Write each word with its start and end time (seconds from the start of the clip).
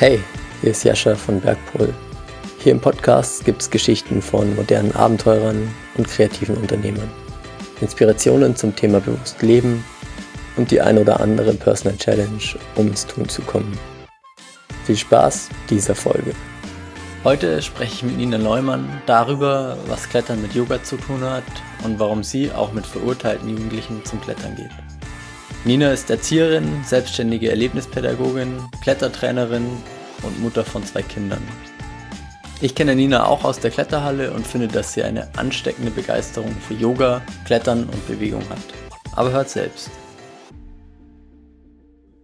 Hey, 0.00 0.18
hier 0.62 0.70
ist 0.70 0.82
Jascha 0.82 1.14
von 1.14 1.42
Bergpol. 1.42 1.92
Hier 2.60 2.72
im 2.72 2.80
Podcast 2.80 3.44
gibt 3.44 3.60
es 3.60 3.68
Geschichten 3.68 4.22
von 4.22 4.56
modernen 4.56 4.96
Abenteurern 4.96 5.70
und 5.94 6.08
kreativen 6.08 6.56
Unternehmern. 6.56 7.10
Inspirationen 7.82 8.56
zum 8.56 8.74
Thema 8.74 9.00
bewusst 9.00 9.42
Leben 9.42 9.84
und 10.56 10.70
die 10.70 10.80
ein 10.80 10.96
oder 10.96 11.20
andere 11.20 11.52
Personal 11.52 11.98
Challenge, 11.98 12.40
um 12.76 12.86
ins 12.86 13.06
Tun 13.06 13.28
zu 13.28 13.42
kommen. 13.42 13.78
Viel 14.86 14.96
Spaß 14.96 15.50
dieser 15.68 15.94
Folge. 15.94 16.34
Heute 17.22 17.60
spreche 17.60 17.96
ich 17.96 18.02
mit 18.02 18.16
Nina 18.16 18.38
Neumann 18.38 19.02
darüber, 19.04 19.76
was 19.86 20.08
Klettern 20.08 20.40
mit 20.40 20.54
Yoga 20.54 20.82
zu 20.82 20.96
tun 20.96 21.20
hat 21.20 21.44
und 21.84 21.98
warum 21.98 22.24
sie 22.24 22.50
auch 22.50 22.72
mit 22.72 22.86
verurteilten 22.86 23.50
Jugendlichen 23.50 24.02
zum 24.06 24.18
Klettern 24.22 24.56
geht. 24.56 24.99
Nina 25.66 25.92
ist 25.92 26.08
Erzieherin, 26.08 26.82
selbstständige 26.84 27.50
Erlebnispädagogin, 27.50 28.62
Klettertrainerin 28.82 29.66
und 30.22 30.40
Mutter 30.40 30.64
von 30.64 30.82
zwei 30.84 31.02
Kindern. 31.02 31.46
Ich 32.62 32.74
kenne 32.74 32.96
Nina 32.96 33.26
auch 33.26 33.44
aus 33.44 33.60
der 33.60 33.70
Kletterhalle 33.70 34.32
und 34.32 34.46
finde, 34.46 34.68
dass 34.68 34.94
sie 34.94 35.02
eine 35.02 35.28
ansteckende 35.36 35.90
Begeisterung 35.90 36.50
für 36.66 36.72
Yoga, 36.72 37.20
Klettern 37.44 37.84
und 37.84 38.06
Bewegung 38.06 38.40
hat. 38.48 38.58
Aber 39.14 39.32
hört 39.32 39.50
selbst. 39.50 39.90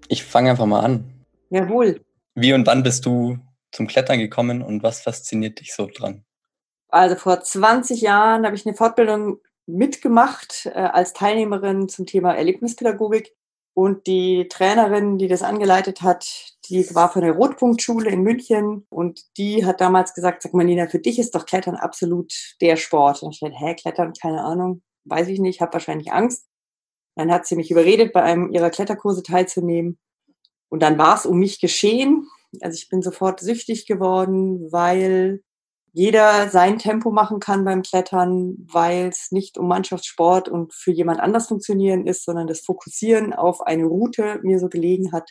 Ich 0.08 0.24
fange 0.24 0.50
einfach 0.50 0.66
mal 0.66 0.80
an. 0.80 1.04
Jawohl. 1.50 2.00
Wie 2.34 2.54
und 2.54 2.66
wann 2.66 2.82
bist 2.82 3.04
du 3.04 3.38
zum 3.70 3.86
Klettern 3.86 4.18
gekommen 4.18 4.62
und 4.62 4.82
was 4.82 5.02
fasziniert 5.02 5.60
dich 5.60 5.74
so 5.74 5.90
dran? 5.94 6.24
Also 6.88 7.16
vor 7.16 7.42
20 7.42 8.00
Jahren 8.00 8.46
habe 8.46 8.56
ich 8.56 8.64
eine 8.64 8.74
Fortbildung 8.74 9.40
mitgemacht 9.66 10.66
äh, 10.66 10.70
als 10.70 11.12
Teilnehmerin 11.12 11.88
zum 11.88 12.06
Thema 12.06 12.34
Erlebnispädagogik. 12.34 13.34
Und 13.74 14.06
die 14.06 14.48
Trainerin, 14.48 15.18
die 15.18 15.28
das 15.28 15.42
angeleitet 15.42 16.00
hat, 16.00 16.54
die 16.70 16.94
war 16.94 17.12
von 17.12 17.20
der 17.20 17.32
Rotpunktschule 17.32 18.08
in 18.08 18.22
München 18.22 18.86
und 18.88 19.20
die 19.36 19.66
hat 19.66 19.82
damals 19.82 20.14
gesagt, 20.14 20.42
sag 20.42 20.54
mal 20.54 20.64
Nina, 20.64 20.86
für 20.86 20.98
dich 20.98 21.18
ist 21.18 21.34
doch 21.34 21.44
Klettern 21.44 21.74
absolut 21.74 22.32
der 22.62 22.76
Sport. 22.76 23.22
Und 23.22 23.34
ich 23.34 23.40
dachte, 23.40 23.54
hä, 23.54 23.74
Klettern, 23.74 24.14
keine 24.14 24.42
Ahnung, 24.42 24.82
weiß 25.04 25.28
ich 25.28 25.40
nicht, 25.40 25.60
habe 25.60 25.74
wahrscheinlich 25.74 26.10
Angst. 26.10 26.46
Dann 27.16 27.30
hat 27.30 27.46
sie 27.46 27.56
mich 27.56 27.70
überredet, 27.70 28.14
bei 28.14 28.22
einem 28.22 28.50
ihrer 28.50 28.70
Kletterkurse 28.70 29.22
teilzunehmen. 29.22 29.98
Und 30.70 30.82
dann 30.82 30.96
war 30.96 31.14
es 31.14 31.26
um 31.26 31.38
mich 31.38 31.60
geschehen. 31.60 32.26
Also 32.62 32.76
ich 32.76 32.88
bin 32.88 33.02
sofort 33.02 33.40
süchtig 33.40 33.86
geworden, 33.86 34.72
weil 34.72 35.42
jeder 35.96 36.50
sein 36.50 36.78
Tempo 36.78 37.10
machen 37.10 37.40
kann 37.40 37.64
beim 37.64 37.80
Klettern, 37.80 38.54
weil 38.70 39.08
es 39.08 39.32
nicht 39.32 39.56
um 39.56 39.66
Mannschaftssport 39.66 40.46
und 40.46 40.74
für 40.74 40.92
jemand 40.92 41.20
anders 41.20 41.48
funktionieren 41.48 42.06
ist, 42.06 42.26
sondern 42.26 42.46
das 42.46 42.60
Fokussieren 42.60 43.32
auf 43.32 43.62
eine 43.62 43.86
Route 43.86 44.38
mir 44.42 44.58
so 44.58 44.68
gelegen 44.68 45.12
hat. 45.12 45.30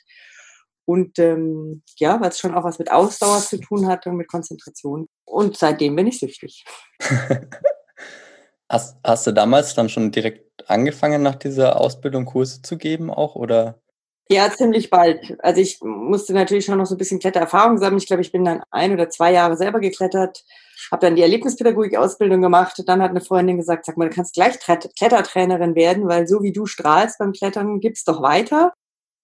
Und 0.86 1.20
ähm, 1.20 1.84
ja, 1.98 2.20
weil 2.20 2.30
es 2.30 2.40
schon 2.40 2.56
auch 2.56 2.64
was 2.64 2.80
mit 2.80 2.92
Ausdauer 2.92 3.42
zu 3.42 3.60
tun 3.60 3.86
hat 3.86 4.08
und 4.08 4.16
mit 4.16 4.28
Konzentration. 4.28 5.08
Und 5.24 5.56
seitdem 5.56 5.96
bin 5.96 6.08
ich 6.08 6.18
süchtig. 6.18 6.66
hast, 8.68 8.98
hast 9.04 9.28
du 9.28 9.34
damals 9.34 9.76
dann 9.76 9.88
schon 9.88 10.10
direkt 10.10 10.68
angefangen, 10.68 11.22
nach 11.22 11.36
dieser 11.36 11.80
Ausbildung 11.80 12.26
Kurse 12.26 12.64
zu 12.64 12.80
geben 12.80 13.12
auch? 13.12 13.36
Oder 13.36 13.84
ja, 14.30 14.50
ziemlich 14.52 14.90
bald. 14.90 15.38
Also 15.44 15.62
ich 15.62 15.80
musste 15.82 16.34
natürlich 16.34 16.66
schon 16.66 16.80
noch 16.80 16.88
so 16.88 16.96
ein 16.96 16.98
bisschen 16.98 17.20
Klettererfahrung 17.20 17.78
sammeln. 17.78 18.00
Ich 18.00 18.08
glaube, 18.08 18.24
ich 18.24 18.32
bin 18.32 18.44
dann 18.44 18.64
ein 18.72 18.92
oder 18.92 19.10
zwei 19.10 19.32
Jahre 19.32 19.56
selber 19.56 19.80
geklettert, 19.80 20.44
habe 20.92 21.06
dann 21.06 21.16
die 21.16 21.22
Erlebnispädagogik-Ausbildung 21.22 22.42
gemacht. 22.42 22.82
Dann 22.88 23.04
hat 23.04 23.12
eine 23.12 23.22
Freundin 23.22 23.58
gesagt, 23.58 23.86
sag 23.86 23.98
mal, 23.98 24.10
du 24.10 24.16
kannst 24.16 24.34
gleich 24.34 24.58
Klettertrainerin 24.60 25.76
werden, 25.76 26.08
weil 26.08 26.28
so 26.28 26.42
wie 26.42 26.52
du 26.52 26.66
strahlst 26.66 27.20
beim 27.20 27.34
Klettern, 27.34 27.80
gib's 27.80 28.04
doch 28.04 28.24
weiter. 28.24 28.74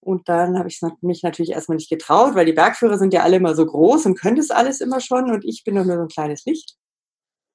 Und 0.00 0.28
dann 0.28 0.58
habe 0.58 0.68
ich 0.68 0.80
mich 1.00 1.22
natürlich 1.22 1.52
erstmal 1.52 1.76
nicht 1.76 1.90
getraut, 1.90 2.34
weil 2.34 2.46
die 2.46 2.52
Bergführer 2.52 2.98
sind 2.98 3.12
ja 3.12 3.22
alle 3.22 3.36
immer 3.36 3.54
so 3.56 3.66
groß 3.66 4.06
und 4.06 4.20
können 4.20 4.36
das 4.36 4.50
alles 4.50 4.80
immer 4.80 5.00
schon 5.00 5.30
und 5.30 5.44
ich 5.44 5.62
bin 5.64 5.76
doch 5.76 5.84
nur 5.84 5.96
so 5.96 6.02
ein 6.02 6.08
kleines 6.08 6.44
Licht. 6.44 6.76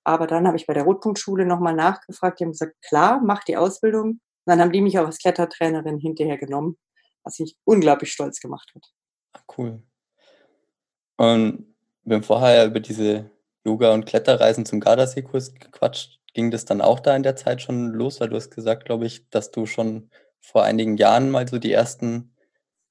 Aber 0.05 0.27
dann 0.27 0.47
habe 0.47 0.57
ich 0.57 0.65
bei 0.67 0.73
der 0.73 0.83
Rotpunktschule 0.83 1.45
nochmal 1.45 1.75
nachgefragt, 1.75 2.39
die 2.39 2.45
haben 2.45 2.51
gesagt, 2.51 2.75
klar, 2.87 3.21
mach 3.23 3.43
die 3.43 3.57
Ausbildung. 3.57 4.11
Und 4.11 4.19
dann 4.45 4.61
haben 4.61 4.71
die 4.71 4.81
mich 4.81 4.97
auch 4.99 5.05
als 5.05 5.19
Klettertrainerin 5.19 5.99
hinterher 5.99 6.37
genommen 6.37 6.77
was 7.27 7.39
mich 7.39 7.55
unglaublich 7.65 8.11
stolz 8.11 8.39
gemacht 8.39 8.71
hat. 8.73 8.83
Ah, 9.33 9.41
cool. 9.57 9.83
Und 11.17 11.75
wir 12.03 12.15
haben 12.15 12.23
vorher 12.23 12.65
über 12.65 12.79
diese 12.79 13.29
Yoga- 13.65 13.93
und 13.93 14.05
Kletterreisen 14.05 14.65
zum 14.65 14.79
Gardasee-Kurs 14.79 15.53
gequatscht. 15.55 16.19
Ging 16.33 16.51
das 16.51 16.65
dann 16.65 16.81
auch 16.81 16.99
da 16.99 17.15
in 17.15 17.23
der 17.23 17.35
Zeit 17.35 17.61
schon 17.61 17.93
los? 17.93 18.19
Weil 18.21 18.29
du 18.29 18.35
hast 18.35 18.51
gesagt, 18.51 18.85
glaube 18.85 19.05
ich, 19.05 19.29
dass 19.29 19.51
du 19.51 19.65
schon 19.65 20.09
vor 20.39 20.63
einigen 20.63 20.95
Jahren 20.97 21.29
mal 21.29 21.47
so 21.47 21.57
die 21.57 21.73
ersten 21.73 22.33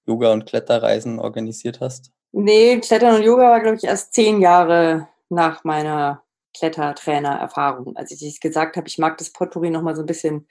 Yoga- 0.07 0.33
und 0.33 0.47
Kletterreisen 0.47 1.19
organisiert 1.19 1.81
hast. 1.81 2.13
Nee, 2.33 2.79
Klettern 2.81 3.17
und 3.17 3.23
Yoga 3.23 3.51
war, 3.51 3.61
glaube 3.61 3.77
ich, 3.77 3.85
erst 3.85 4.13
zehn 4.13 4.41
Jahre 4.41 5.09
nach 5.31 5.65
meiner 5.65 6.23
Klettertrainer-Erfahrung. 6.55 7.97
Als 7.97 8.11
ich 8.11 8.41
gesagt 8.41 8.77
habe, 8.77 8.89
ich 8.89 8.99
mag 8.99 9.17
das 9.17 9.31
Potpourri 9.31 9.71
noch 9.71 9.83
mal 9.83 9.97
so 9.97 10.03
ein 10.03 10.07
bisschen 10.07 10.47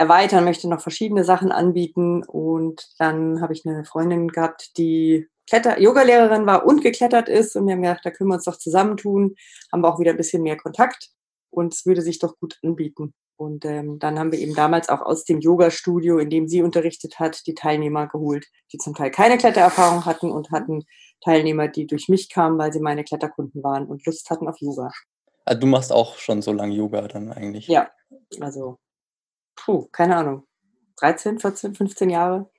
erweitern, 0.00 0.44
möchte 0.44 0.66
noch 0.66 0.80
verschiedene 0.80 1.24
Sachen 1.24 1.52
anbieten. 1.52 2.24
Und 2.24 2.88
dann 2.98 3.42
habe 3.42 3.52
ich 3.52 3.66
eine 3.66 3.84
Freundin 3.84 4.28
gehabt, 4.28 4.78
die 4.78 5.28
Kletter 5.46 5.78
Yogalehrerin 5.78 6.46
war 6.46 6.64
und 6.64 6.82
geklettert 6.82 7.28
ist. 7.28 7.54
Und 7.54 7.66
wir 7.66 7.74
haben 7.74 7.82
gedacht, 7.82 8.00
da 8.04 8.10
können 8.10 8.30
wir 8.30 8.36
uns 8.36 8.44
doch 8.44 8.56
zusammentun. 8.56 9.36
Haben 9.70 9.82
wir 9.82 9.92
auch 9.92 10.00
wieder 10.00 10.12
ein 10.12 10.16
bisschen 10.16 10.42
mehr 10.42 10.56
Kontakt. 10.56 11.10
Und 11.50 11.74
es 11.74 11.84
würde 11.84 12.00
sich 12.00 12.18
doch 12.18 12.38
gut 12.38 12.58
anbieten. 12.62 13.12
Und 13.36 13.66
ähm, 13.66 13.98
dann 13.98 14.18
haben 14.18 14.32
wir 14.32 14.38
eben 14.38 14.54
damals 14.54 14.88
auch 14.88 15.02
aus 15.02 15.24
dem 15.24 15.40
Yoga-Studio, 15.40 16.18
in 16.18 16.30
dem 16.30 16.48
sie 16.48 16.62
unterrichtet 16.62 17.18
hat, 17.18 17.46
die 17.46 17.54
Teilnehmer 17.54 18.06
geholt, 18.06 18.46
die 18.72 18.78
zum 18.78 18.94
Teil 18.94 19.10
keine 19.10 19.36
Klettererfahrung 19.36 20.06
hatten 20.06 20.30
und 20.30 20.50
hatten 20.50 20.84
Teilnehmer, 21.22 21.68
die 21.68 21.86
durch 21.86 22.08
mich 22.08 22.30
kamen, 22.30 22.58
weil 22.58 22.72
sie 22.72 22.80
meine 22.80 23.04
Kletterkunden 23.04 23.62
waren 23.62 23.86
und 23.86 24.04
Lust 24.06 24.30
hatten 24.30 24.48
auf 24.48 24.60
Yoga. 24.60 24.90
Also 25.44 25.60
du 25.60 25.66
machst 25.66 25.92
auch 25.92 26.16
schon 26.16 26.42
so 26.42 26.52
lange 26.52 26.74
Yoga 26.74 27.02
dann 27.08 27.32
eigentlich? 27.32 27.66
Ja, 27.66 27.90
also 28.40 28.78
puh, 29.60 29.88
keine 29.92 30.16
Ahnung, 30.16 30.44
13, 30.96 31.38
14, 31.38 31.74
15 31.74 32.10
Jahre. 32.10 32.50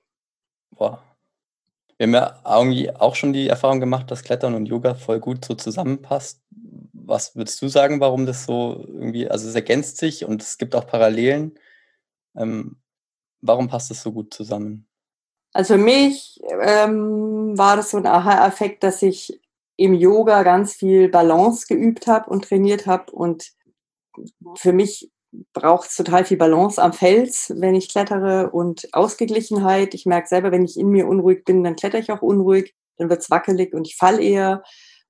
Boah. 0.72 1.04
Wir 1.98 2.08
haben 2.08 2.14
ja 2.14 2.42
irgendwie 2.60 2.90
auch 2.96 3.16
schon 3.16 3.34
die 3.34 3.48
Erfahrung 3.48 3.80
gemacht, 3.80 4.10
dass 4.10 4.24
Klettern 4.24 4.56
und 4.56 4.66
Yoga 4.66 4.96
voll 4.96 5.20
gut 5.20 5.46
so 5.46 5.54
zusammenpasst. 5.54 6.42
Was 6.94 7.36
würdest 7.36 7.62
du 7.62 7.68
sagen, 7.68 8.00
warum 8.00 8.26
das 8.26 8.46
so 8.46 8.84
irgendwie, 8.88 9.30
also 9.30 9.48
es 9.48 9.54
ergänzt 9.54 9.98
sich 9.98 10.26
und 10.26 10.42
es 10.42 10.58
gibt 10.58 10.74
auch 10.76 10.88
Parallelen. 10.88 11.60
Ähm, 12.36 12.78
warum 13.42 13.68
passt 13.68 13.92
das 13.92 14.02
so 14.02 14.12
gut 14.12 14.34
zusammen? 14.34 14.88
Also 15.54 15.76
für 15.76 15.80
mich 15.80 16.40
ähm, 16.62 17.56
war 17.58 17.76
das 17.76 17.92
so 17.92 17.98
ein 17.98 18.08
Aha-Effekt, 18.08 18.84
dass 18.84 19.02
ich 19.02 19.40
im 19.76 19.94
Yoga 19.94 20.44
ganz 20.44 20.74
viel 20.74 21.10
Balance 21.10 21.68
geübt 21.68 22.08
habe 22.08 22.30
und 22.30 22.46
trainiert 22.46 22.88
habe 22.88 23.12
und 23.12 23.52
für 24.56 24.74
mich 24.74 25.12
braucht 25.54 25.90
es 25.90 25.96
total 25.96 26.26
viel 26.26 26.38
Balance 26.38 26.82
am 26.82 26.94
Fels, 26.94 27.54
wenn 27.56 27.76
ich 27.76 27.90
klettere 27.90 28.52
und 28.52 28.88
Ausgeglichenheit. 28.94 29.94
Ich 29.94 30.06
merke 30.06 30.28
selber, 30.28 30.52
wenn 30.52 30.66
ich 30.66 30.78
in 30.78 30.90
mir 30.90 31.08
unruhig 31.08 31.46
bin, 31.46 31.64
dann 31.64 31.76
kletter 31.76 32.00
ich 32.00 32.12
auch 32.12 32.22
unruhig, 32.22 32.76
dann 32.98 33.10
wird 33.10 33.22
es 33.22 33.30
wackelig 33.30 33.74
und 33.74 33.88
ich 33.88 33.96
fall 33.96 34.22
eher. 34.22 34.64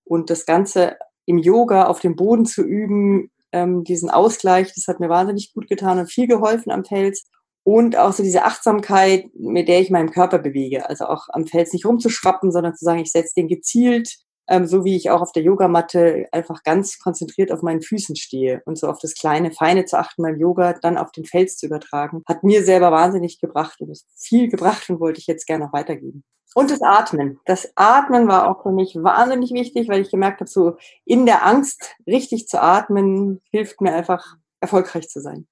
Und 0.03 0.29
das 0.29 0.45
Ganze 0.45 0.97
im 1.25 1.37
Yoga 1.37 1.85
auf 1.85 1.99
dem 1.99 2.15
Boden 2.15 2.45
zu 2.45 2.63
üben, 2.63 3.31
ähm, 3.51 3.83
diesen 3.83 4.09
Ausgleich, 4.09 4.73
das 4.73 4.87
hat 4.87 4.99
mir 4.99 5.09
wahnsinnig 5.09 5.53
gut 5.53 5.67
getan 5.67 5.99
und 5.99 6.11
viel 6.11 6.27
geholfen 6.27 6.71
am 6.71 6.85
Fels. 6.85 7.27
Und 7.63 7.95
auch 7.95 8.11
so 8.11 8.23
diese 8.23 8.43
Achtsamkeit, 8.43 9.25
mit 9.35 9.67
der 9.67 9.81
ich 9.81 9.91
meinen 9.91 10.11
Körper 10.11 10.39
bewege. 10.39 10.89
Also 10.89 11.05
auch 11.05 11.27
am 11.29 11.45
Fels 11.45 11.73
nicht 11.73 11.85
rumzuschrappen, 11.85 12.51
sondern 12.51 12.75
zu 12.75 12.85
sagen, 12.85 13.01
ich 13.01 13.11
setze 13.11 13.33
den 13.35 13.47
gezielt 13.47 14.17
ähm, 14.47 14.65
so 14.65 14.83
wie 14.83 14.95
ich 14.95 15.09
auch 15.09 15.21
auf 15.21 15.31
der 15.31 15.43
Yogamatte 15.43 16.27
einfach 16.31 16.63
ganz 16.63 16.99
konzentriert 16.99 17.51
auf 17.51 17.61
meinen 17.61 17.81
Füßen 17.81 18.15
stehe 18.15 18.61
und 18.65 18.77
so 18.77 18.87
auf 18.87 18.99
das 18.99 19.13
kleine, 19.15 19.51
feine 19.51 19.85
zu 19.85 19.97
achten 19.97 20.23
beim 20.23 20.39
Yoga, 20.39 20.73
dann 20.73 20.97
auf 20.97 21.11
den 21.11 21.25
Fels 21.25 21.57
zu 21.57 21.65
übertragen, 21.65 22.23
hat 22.27 22.43
mir 22.43 22.63
selber 22.63 22.91
wahnsinnig 22.91 23.39
gebracht 23.39 23.79
und 23.81 23.97
viel 24.15 24.49
gebracht 24.49 24.89
und 24.89 24.99
wollte 24.99 25.19
ich 25.19 25.27
jetzt 25.27 25.47
gerne 25.47 25.65
noch 25.65 25.73
weitergeben. 25.73 26.23
Und 26.53 26.69
das 26.69 26.81
Atmen. 26.81 27.39
Das 27.45 27.71
Atmen 27.75 28.27
war 28.27 28.49
auch 28.49 28.63
für 28.63 28.71
mich 28.71 28.95
wahnsinnig 28.95 29.51
wichtig, 29.51 29.87
weil 29.87 30.01
ich 30.01 30.11
gemerkt 30.11 30.41
habe, 30.41 30.49
so 30.49 30.75
in 31.05 31.25
der 31.25 31.45
Angst 31.45 31.95
richtig 32.05 32.47
zu 32.47 32.61
atmen, 32.61 33.41
hilft 33.51 33.79
mir 33.79 33.93
einfach 33.93 34.35
erfolgreich 34.59 35.07
zu 35.07 35.21
sein. 35.21 35.47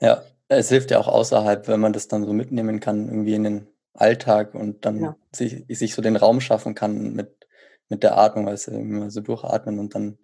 Ja, 0.00 0.22
es 0.46 0.68
hilft 0.68 0.92
ja 0.92 0.98
auch 0.98 1.08
außerhalb, 1.08 1.66
wenn 1.66 1.80
man 1.80 1.92
das 1.92 2.06
dann 2.06 2.24
so 2.24 2.32
mitnehmen 2.32 2.78
kann, 2.78 3.08
irgendwie 3.08 3.34
in 3.34 3.44
den 3.44 3.66
Alltag 3.94 4.54
und 4.54 4.84
dann 4.84 5.00
ja. 5.00 5.16
sich, 5.34 5.64
sich 5.68 5.94
so 5.94 6.02
den 6.02 6.16
Raum 6.16 6.40
schaffen 6.40 6.76
kann 6.76 7.14
mit 7.14 7.37
mit 7.88 8.02
der 8.02 8.18
Atmung, 8.18 8.46
weil 8.46 8.54
es 8.54 8.68
immer 8.68 9.10
so 9.10 9.20
durchatmen 9.20 9.78
und 9.78 9.94
dann 9.94 10.18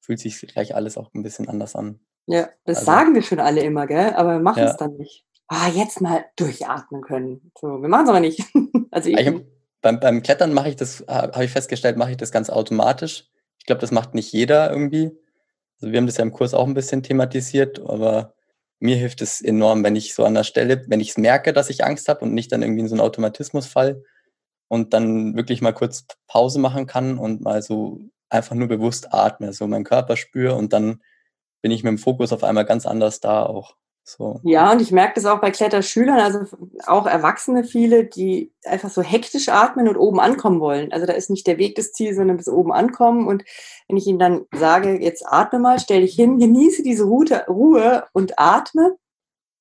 fühlt 0.00 0.20
sich 0.20 0.40
gleich 0.40 0.74
alles 0.74 0.96
auch 0.96 1.12
ein 1.14 1.22
bisschen 1.22 1.48
anders 1.48 1.76
an. 1.76 2.00
Ja, 2.26 2.48
das 2.64 2.78
also, 2.78 2.86
sagen 2.86 3.14
wir 3.14 3.22
schon 3.22 3.40
alle 3.40 3.62
immer, 3.62 3.86
gell? 3.86 4.14
Aber 4.14 4.32
wir 4.34 4.40
machen 4.40 4.62
es 4.62 4.76
dann 4.76 4.96
nicht. 4.96 5.26
Ah, 5.48 5.68
jetzt 5.68 6.00
mal 6.00 6.24
durchatmen 6.36 7.02
können. 7.02 7.50
So, 7.58 7.82
wir 7.82 7.88
machen 7.88 8.04
es 8.04 8.10
aber 8.10 8.20
nicht. 8.20 8.44
also 8.90 9.10
ich, 9.10 9.18
ich 9.18 9.34
beim, 9.82 9.98
beim 9.98 10.22
Klettern 10.22 10.52
mache 10.52 10.68
ich 10.68 10.76
das, 10.76 11.04
habe 11.08 11.44
ich 11.44 11.50
festgestellt, 11.50 11.96
mache 11.96 12.12
ich 12.12 12.16
das 12.16 12.30
ganz 12.30 12.50
automatisch. 12.50 13.28
Ich 13.58 13.66
glaube, 13.66 13.80
das 13.80 13.90
macht 13.90 14.14
nicht 14.14 14.32
jeder 14.32 14.70
irgendwie. 14.70 15.10
Also 15.80 15.92
wir 15.92 15.98
haben 15.98 16.06
das 16.06 16.18
ja 16.18 16.22
im 16.22 16.32
Kurs 16.32 16.54
auch 16.54 16.66
ein 16.66 16.74
bisschen 16.74 17.02
thematisiert, 17.02 17.80
aber 17.80 18.34
mir 18.78 18.96
hilft 18.96 19.22
es 19.22 19.40
enorm, 19.40 19.82
wenn 19.84 19.96
ich 19.96 20.14
so 20.14 20.24
an 20.24 20.34
der 20.34 20.44
Stelle, 20.44 20.84
wenn 20.88 21.00
ich 21.00 21.10
es 21.10 21.18
merke, 21.18 21.52
dass 21.52 21.70
ich 21.70 21.84
Angst 21.84 22.08
habe 22.08 22.20
und 22.20 22.34
nicht 22.34 22.52
dann 22.52 22.62
irgendwie 22.62 22.80
in 22.80 22.88
so 22.88 22.94
einen 22.94 23.02
Automatismus 23.02 23.66
fall, 23.66 24.02
und 24.70 24.94
dann 24.94 25.34
wirklich 25.34 25.60
mal 25.62 25.74
kurz 25.74 26.06
Pause 26.28 26.60
machen 26.60 26.86
kann 26.86 27.18
und 27.18 27.40
mal 27.40 27.60
so 27.60 27.98
einfach 28.28 28.54
nur 28.54 28.68
bewusst 28.68 29.12
atme, 29.12 29.52
so 29.52 29.66
meinen 29.66 29.84
Körper 29.84 30.16
spüre 30.16 30.54
und 30.54 30.72
dann 30.72 31.02
bin 31.60 31.72
ich 31.72 31.82
mit 31.82 31.90
dem 31.90 31.98
Fokus 31.98 32.32
auf 32.32 32.44
einmal 32.44 32.64
ganz 32.64 32.86
anders 32.86 33.18
da 33.18 33.44
auch. 33.44 33.74
So. 34.04 34.40
Ja, 34.44 34.70
und 34.72 34.80
ich 34.80 34.92
merke 34.92 35.14
das 35.16 35.26
auch 35.26 35.40
bei 35.40 35.50
Kletterschülern, 35.50 36.20
also 36.20 36.44
auch 36.86 37.06
Erwachsene 37.06 37.64
viele, 37.64 38.04
die 38.04 38.52
einfach 38.64 38.90
so 38.90 39.02
hektisch 39.02 39.48
atmen 39.48 39.88
und 39.88 39.96
oben 39.96 40.20
ankommen 40.20 40.60
wollen. 40.60 40.92
Also 40.92 41.04
da 41.04 41.12
ist 41.14 41.30
nicht 41.30 41.46
der 41.48 41.58
Weg 41.58 41.74
das 41.74 41.92
Ziel, 41.92 42.14
sondern 42.14 42.36
bis 42.36 42.48
oben 42.48 42.72
ankommen. 42.72 43.26
Und 43.26 43.44
wenn 43.88 43.96
ich 43.96 44.06
ihnen 44.06 44.18
dann 44.20 44.46
sage, 44.54 45.00
jetzt 45.00 45.24
atme 45.26 45.58
mal, 45.58 45.80
stell 45.80 46.02
dich 46.02 46.14
hin, 46.14 46.38
genieße 46.38 46.82
diese 46.82 47.04
Ruhe 47.04 48.06
und 48.12 48.38
atme, 48.38 48.96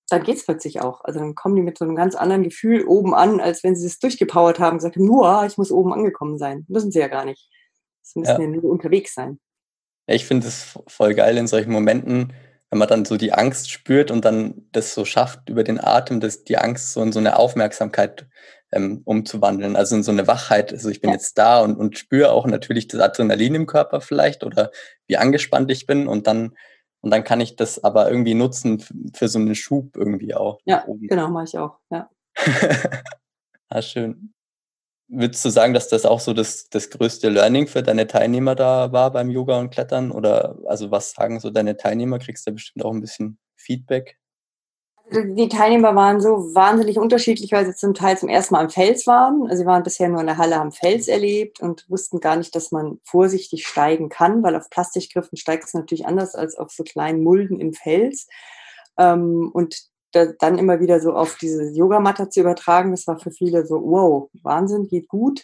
dann 0.10 0.24
geht 0.24 0.38
es 0.38 0.46
plötzlich 0.46 0.82
auch. 0.82 1.04
Also 1.04 1.20
dann 1.20 1.36
kommen 1.36 1.56
die 1.56 1.62
mit 1.62 1.78
so 1.78 1.86
einem 1.86 1.96
ganz 1.96 2.16
anderen 2.16 2.44
Gefühl 2.44 2.86
oben 2.86 3.14
an, 3.14 3.40
als 3.40 3.64
wenn 3.64 3.76
sie 3.76 3.88
es 3.88 4.00
durchgepowert 4.00 4.60
haben 4.60 4.74
und 4.74 4.78
gesagt 4.80 4.96
haben, 4.96 5.06
nur, 5.06 5.46
ich 5.46 5.58
muss 5.58 5.72
oben 5.72 5.94
angekommen 5.94 6.38
sein. 6.38 6.66
Müssen 6.68 6.92
sie 6.92 7.00
ja 7.00 7.08
gar 7.08 7.26
nicht. 7.26 7.50
Sie 8.02 8.20
müssen 8.20 8.42
ja, 8.42 8.48
ja 8.48 8.48
nur 8.48 8.64
unterwegs 8.66 9.14
sein. 9.14 9.40
Ja, 10.08 10.16
ich 10.16 10.26
finde 10.26 10.48
es 10.48 10.78
voll 10.88 11.14
geil 11.14 11.38
in 11.38 11.48
solchen 11.48 11.72
Momenten, 11.72 12.34
wenn 12.70 12.80
man 12.80 12.88
dann 12.88 13.06
so 13.06 13.18
die 13.18 13.34
Angst 13.34 13.72
spürt 13.72 14.12
und 14.12 14.26
dann 14.26 14.68
das 14.72 14.94
so 14.94 15.06
schafft, 15.06 15.50
über 15.50 15.64
den 15.64 15.80
Atem, 15.80 16.20
das, 16.20 16.44
die 16.44 16.58
Angst 16.58 16.94
so 16.94 17.02
in 17.02 17.12
so 17.12 17.20
eine 17.20 17.38
Aufmerksamkeit 17.38 18.28
ähm, 18.72 19.02
umzuwandeln, 19.06 19.76
also 19.76 19.96
in 19.96 20.04
so 20.04 20.12
eine 20.12 20.28
Wachheit. 20.28 20.72
Also 20.72 20.90
ich 20.90 21.02
bin 21.02 21.10
ja. 21.10 21.16
jetzt 21.16 21.38
da 21.38 21.62
und, 21.62 21.76
und 21.76 21.98
spüre 21.98 22.32
auch 22.32 22.46
natürlich 22.46 22.88
das 22.88 23.02
Adrenalin 23.02 23.56
im 23.56 23.66
Körper 23.66 24.02
vielleicht 24.02 24.44
oder 24.44 24.72
wie 25.08 25.18
angespannt 25.18 25.72
ich 25.72 25.86
bin 25.86 26.08
und 26.08 26.28
dann 26.28 26.56
und 27.02 27.12
dann 27.12 27.24
kann 27.24 27.42
ich 27.42 27.56
das 27.56 27.84
aber 27.84 28.10
irgendwie 28.10 28.34
nutzen 28.34 28.84
für 29.14 29.28
so 29.28 29.40
einen 29.40 29.56
Schub 29.56 29.96
irgendwie 29.96 30.36
auch. 30.36 30.60
Ja, 30.66 30.86
genau, 30.88 31.30
mache 31.30 31.46
ich 31.46 31.58
auch, 31.58 31.78
ja. 31.90 32.10
ah, 33.70 33.82
schön. 33.82 34.34
Würdest 35.08 35.44
du 35.44 35.50
sagen, 35.50 35.74
dass 35.74 35.88
das 35.88 36.06
auch 36.06 36.20
so 36.20 36.34
das, 36.34 36.70
das 36.70 36.92
größte 36.92 37.30
Learning 37.30 37.66
für 37.68 37.82
deine 37.82 38.06
Teilnehmer 38.06 38.54
da 38.54 38.92
war 38.92 39.12
beim 39.12 39.32
Yoga 39.32 39.60
und 39.60 39.72
Klettern? 39.72 40.12
Oder 40.12 40.60
also 40.68 40.92
was 40.92 41.12
sagen 41.12 41.40
so 41.40 41.50
deine 41.50 41.78
Teilnehmer? 41.78 42.20
Kriegst 42.20 42.46
du 42.46 42.52
bestimmt 42.52 42.86
auch 42.86 42.94
ein 42.94 43.02
bisschen 43.02 43.40
Feedback? 43.56 44.19
Die 45.12 45.50
Teilnehmer 45.50 45.96
waren 45.96 46.22
so 46.22 46.54
wahnsinnig 46.54 47.00
unterschiedlich, 47.00 47.52
weil 47.52 47.66
sie 47.66 47.74
zum 47.74 47.96
Teil 47.96 48.18
zum 48.18 48.30
ersten 48.30 48.54
Mal 48.54 48.66
am 48.66 48.70
Fels 48.70 49.08
waren. 49.08 49.44
Also 49.44 49.64
sie 49.64 49.66
waren 49.66 49.82
bisher 49.82 50.08
nur 50.08 50.22
in 50.22 50.28
der 50.28 50.38
Halle 50.38 50.60
am 50.60 50.72
Fels 50.72 51.08
erlebt 51.08 51.62
und 51.62 51.90
wussten 51.90 52.20
gar 52.20 52.36
nicht, 52.36 52.54
dass 52.56 52.72
man 52.72 53.00
vorsichtig 53.04 53.66
steigen 53.66 54.10
kann, 54.10 54.44
weil 54.44 54.56
auf 54.56 54.70
Plastikgriffen 54.70 55.38
steigt 55.38 55.66
es 55.66 55.74
natürlich 55.74 56.06
anders 56.06 56.36
als 56.36 56.56
auf 56.58 56.72
so 56.72 56.84
kleinen 56.84 57.24
Mulden 57.24 57.60
im 57.60 57.74
Fels. 57.74 58.28
Ähm, 59.00 59.50
und 59.52 59.82
da, 60.12 60.28
dann 60.38 60.60
immer 60.60 60.80
wieder 60.80 61.00
so 61.00 61.14
auf 61.14 61.38
diese 61.38 61.72
Yogamatte 61.72 62.30
zu 62.30 62.42
übertragen, 62.42 62.92
das 62.92 63.08
war 63.08 63.20
für 63.20 63.32
viele 63.32 63.66
so, 63.66 63.82
wow, 63.84 64.30
Wahnsinn, 64.44 64.88
geht 64.88 65.08
gut. 65.08 65.44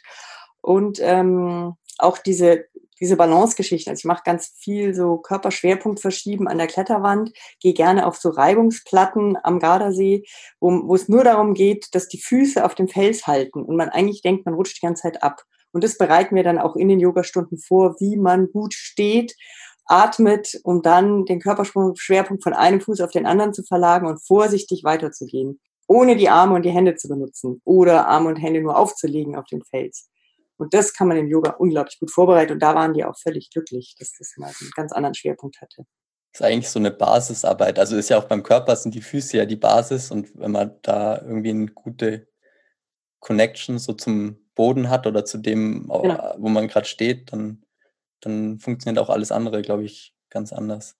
Und 0.62 1.00
ähm, 1.02 1.74
auch 1.98 2.20
diese, 2.20 2.66
diese 3.00 3.18
Balance-Geschichte. 3.18 3.90
Also 3.90 4.02
ich 4.02 4.06
mache 4.06 4.24
ganz 4.24 4.54
viel 4.58 4.94
so 4.94 5.18
Körperschwerpunkt 5.18 6.00
verschieben 6.00 6.48
an 6.48 6.58
der 6.58 6.68
Kletterwand, 6.68 7.32
gehe 7.60 7.74
gerne 7.74 8.06
auf 8.06 8.18
so 8.18 8.30
Reibungsplatten 8.30 9.38
am 9.44 9.60
Gardasee, 9.60 10.24
wo, 10.60 10.88
wo 10.88 10.96
es 10.96 11.10
nur 11.10 11.24
darum 11.24 11.54
geht, 11.54 11.94
dass 11.94 12.08
die 12.08 12.22
Füße 12.22 12.64
auf 12.64 12.76
dem 12.76 12.88
Fels 12.88 13.28
halten 13.28 13.62
und 13.64 13.76
man 13.76 13.90
eigentlich 13.90 14.22
denkt, 14.22 14.46
man 14.46 14.56
rutscht 14.56 14.78
die 14.78 14.86
ganze 14.86 15.04
Zeit 15.04 15.24
ab. 15.24 15.42
Und 15.72 15.84
das 15.84 15.98
bereiten 15.98 16.36
wir 16.36 16.44
dann 16.44 16.58
auch 16.58 16.76
in 16.76 16.88
den 16.88 17.02
Yogastunden 17.02 17.58
vor, 17.58 17.96
wie 18.00 18.16
man 18.16 18.50
gut 18.52 18.74
steht 18.74 19.36
atmet, 19.86 20.60
um 20.64 20.82
dann 20.82 21.26
den 21.26 21.40
Körperschwerpunkt 21.40 22.44
von 22.44 22.54
einem 22.54 22.82
Fuß 22.82 23.02
auf 23.02 23.12
den 23.12 23.26
anderen 23.26 23.54
zu 23.54 23.64
verlagern 23.64 24.10
und 24.10 24.26
vorsichtig 24.26 24.84
weiterzugehen, 24.84 25.60
ohne 25.88 26.16
die 26.16 26.30
Arme 26.30 26.56
und 26.56 26.64
die 26.64 26.72
Hände 26.72 26.96
zu 26.96 27.08
benutzen 27.08 27.62
oder 27.64 28.08
Arme 28.08 28.30
und 28.30 28.38
Hände 28.38 28.62
nur 28.62 28.78
aufzulegen 28.78 29.36
auf 29.36 29.46
den 29.46 29.64
Fels. 29.64 30.10
Und 30.58 30.74
das 30.74 30.94
kann 30.94 31.08
man 31.08 31.18
im 31.18 31.28
Yoga 31.28 31.52
unglaublich 31.52 32.00
gut 32.00 32.12
vorbereiten 32.12 32.54
und 32.54 32.60
da 32.60 32.76
waren 32.76 32.94
die 32.94 33.04
auch 33.04 33.18
völlig 33.18 33.50
glücklich, 33.50 33.96
dass 34.00 34.14
das 34.18 34.34
mal 34.38 34.48
einen 34.48 34.72
ganz 34.76 34.92
anderen 34.92 35.16
Schwerpunkt 35.16 35.60
hatte. 35.62 35.86
Das 36.32 36.42
ist 36.42 36.46
eigentlich 36.46 36.70
so 36.70 36.80
eine 36.80 36.92
Basisarbeit. 36.92 37.80
Also 37.80 37.96
ist 37.96 38.10
ja 38.10 38.18
auch 38.18 38.26
beim 38.26 38.44
Körper 38.44 38.76
sind 38.76 38.96
die 38.96 39.02
Füße 39.02 39.38
ja 39.38 39.46
die 39.46 39.56
Basis 39.56 40.12
und 40.12 40.38
wenn 40.38 40.52
man 40.52 40.76
da 40.82 41.22
irgendwie 41.22 41.52
eine 41.52 41.68
gute 41.68 42.28
Connection 43.20 43.80
so 43.80 43.94
zum 43.94 44.38
Boden 44.56 44.90
hat 44.90 45.08
oder 45.08 45.26
zu 45.26 45.38
dem, 45.38 45.88
genau. 45.88 46.36
wo 46.38 46.50
man 46.50 46.68
gerade 46.68 46.88
steht, 46.88 47.32
dann 47.34 47.66
dann 48.26 48.60
funktioniert 48.60 49.04
auch 49.04 49.10
alles 49.10 49.32
andere, 49.32 49.62
glaube 49.62 49.84
ich, 49.84 50.14
ganz 50.30 50.52
anders. 50.52 50.96